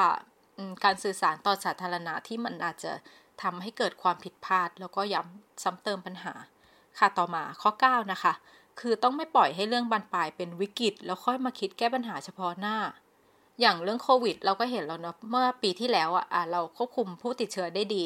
[0.83, 2.93] การสื่อสารต่อสาธารณะที่มันอาจจะ
[3.41, 6.33] ทำให้เกิดความผิดพลาด แล้วก็ย้ำซ้ำเติมปัญหา
[6.99, 8.33] ค่ะต่อมาข้อ 9 นะคะ
[8.79, 12.77] คือต้องไม่ปล่อยให้เรื่องบานปลายเป็นวิกฤต แล้วค่อยมาคิดแก้ปัญหาเฉพาะหน้า
[13.61, 18.03] อย่างเรื่องโควิด เราก็เห็นแล้วเนาะเมื่อปีที่แล้วอะเราควบคุมผู้ติดเชื้อได้ดี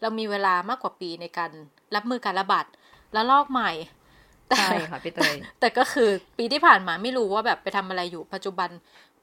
[0.00, 1.50] เรามีเวลามากกว่าปีในการ
[1.94, 2.64] รับมือการระบาด
[3.12, 3.70] แล้วลอกใหม่
[4.58, 8.70] ใช่ค่ะพี่เตยแต่ก็คือปีที่ผ่านมาไม่รู้ว่าแบบไปทำอะไรอยู่ปัจจุบัน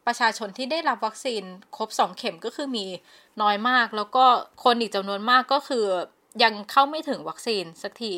[0.08, 1.44] ประชาชนที่ได้รับวัคซีน
[1.78, 2.86] ครบสองเข็มก็คือมี
[3.42, 4.26] น้อยมาก แล้วก็
[4.64, 5.86] คนอีกจำนวนมากก็คือ
[6.44, 8.14] ยังเข้าไม่ถึงวัคซีนสักที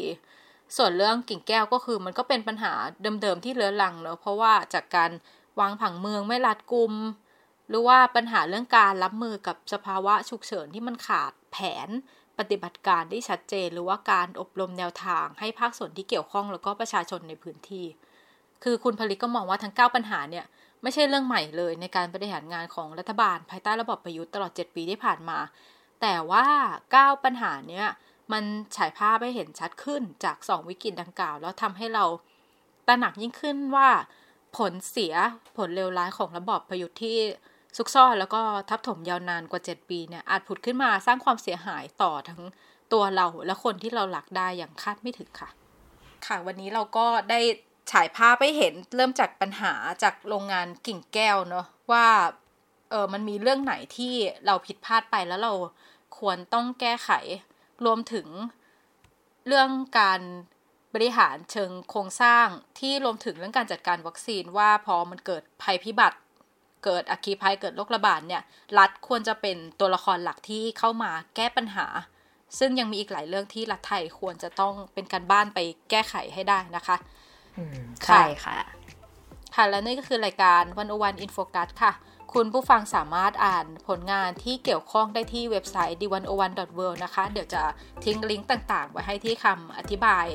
[0.77, 2.73] ส่วนเรื่องกิ่งแก้วก็คือมันก็เป็นปัญหา
[3.21, 5.11] เดิมๆที่เรื้อรังเนอะเพราะว่าจากการ
[5.59, 6.93] วางผังเมืองไม่รัดกุม
[7.69, 11.57] หรือว่าปัญหาเรื่องการรับมือกับสภาวะฉุกเฉินที่มันขาดแผ
[11.87, 11.89] น
[12.39, 17.85] ปฏิบัติการที่ชัดเจน หรือว่าการอบรมแนวทางให้ภาคส่วนที่เกี่ยวข้องแล้วก็ประชาชนในพื้นที่
[18.63, 20.45] คือคุณผลิตก็มองว่าทั้ง 9 ปัญหาเนี่ย
[20.81, 25.39] ไม่ใช่เรื่องใหม่เลยในการบริหารงานของรัฐบาล ภายใต้ระบบประยุทธ์ตลอด 7 ปีที่ผ่านมา
[26.01, 26.45] แต่ว่า
[27.15, 27.87] 9 ปัญหาเนี้ย
[28.31, 28.43] มัน
[28.75, 32.05] ฉายภาพให้เห็นชัดขึ้นจาก 2 วิกฤตดังกล่าว แล้วทำให้เรา
[32.87, 33.89] ตระหนักยิ่งขึ้นว่า
[34.57, 35.13] ผลเสีย
[35.57, 37.17] ผลเลวร้ายของระบอบประยุทธ์ที่
[37.77, 42.41] ซุกซ่อนแล้วก็ทับถมยาวนานกว่า 7 ปีเนี่ยอาจผุดขึ้นมาสร้างความเสียหายต่อทั้ง
[42.93, 45.49] ตัวเราและคนที่เราหลักได้อย่างคาดไม่ถึงค่ะ
[46.25, 47.39] ค่ะวันนี้เราก็ได้
[47.91, 49.73] ฉายภาพให้เห็นเริ่มจากปัญหา
[50.03, 52.07] จากโรงงานกิ่งแก้วเนาะว่า
[52.89, 54.13] เออมันมีเรื่องไหนที่
[54.45, 55.53] เราผิดพลาดไปแล้วเรา
[56.17, 57.11] ควรต้องแก้ไข
[57.85, 58.27] รวมถึง
[59.47, 59.69] เรื่อง
[59.99, 60.21] การ
[60.93, 62.47] บริหารเชิงโครงสร้าง
[62.79, 66.17] ที่รวมถึงเรื่องการจัดการวัคซีนว่าพอมันเกิดภัยพิบัติ
[66.85, 68.43] เกิดอัคคีภัยเกิดโรคระบาดเนี่ย
[68.77, 71.87] รัฐควรจะเป็นตัวละครหลักที่เข้ามาแก้ปัญหา
[72.59, 75.59] ซึ่งยังมีอีกหลายเรื่องที่รัฐไทยควรจะต้องเป็นการบ้านไป
[75.89, 76.97] แก้ไขให้ได้นะคะ
[78.05, 78.57] ใช่ค่ะ
[79.55, 81.91] ค่ะและนี่ก็คือรายการวันอวันอินโฟกัสค่ะ
[82.39, 86.29] คุณผู้ฟังสามารถอ่านผลงานที่เกี่ยวข้องได้ที่เว็บไซต์ d 1 0 1
[86.77, 87.61] w o r l d นะคะ เดี๋ยวจะ
[88.03, 90.25] ทิ้งลิงก์ต่างๆ ไว้ให้ที่คำอธิบาย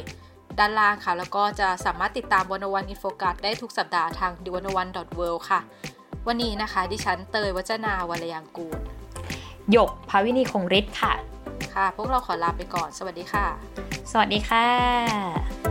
[0.59, 4.87] ด้านล่างค่ะ แล้วก็จะสามารถติดตามวันอวันอินโฟกัสได้ทุกสัปดาห์ทาง d 1 0 1 w o r
[5.35, 5.61] l d ค่ะ
[6.27, 8.79] วันนี้นะคะ ดิฉันเตยวัจนาวรยังกูล
[9.73, 11.13] หยกภาวินีคงฤทธิ์ค่ะ
[11.75, 13.47] ค่ะ พวกเราขอลาไปก่อน สวัสดีค่ะ
[14.11, 15.70] สวัสดีค่ะ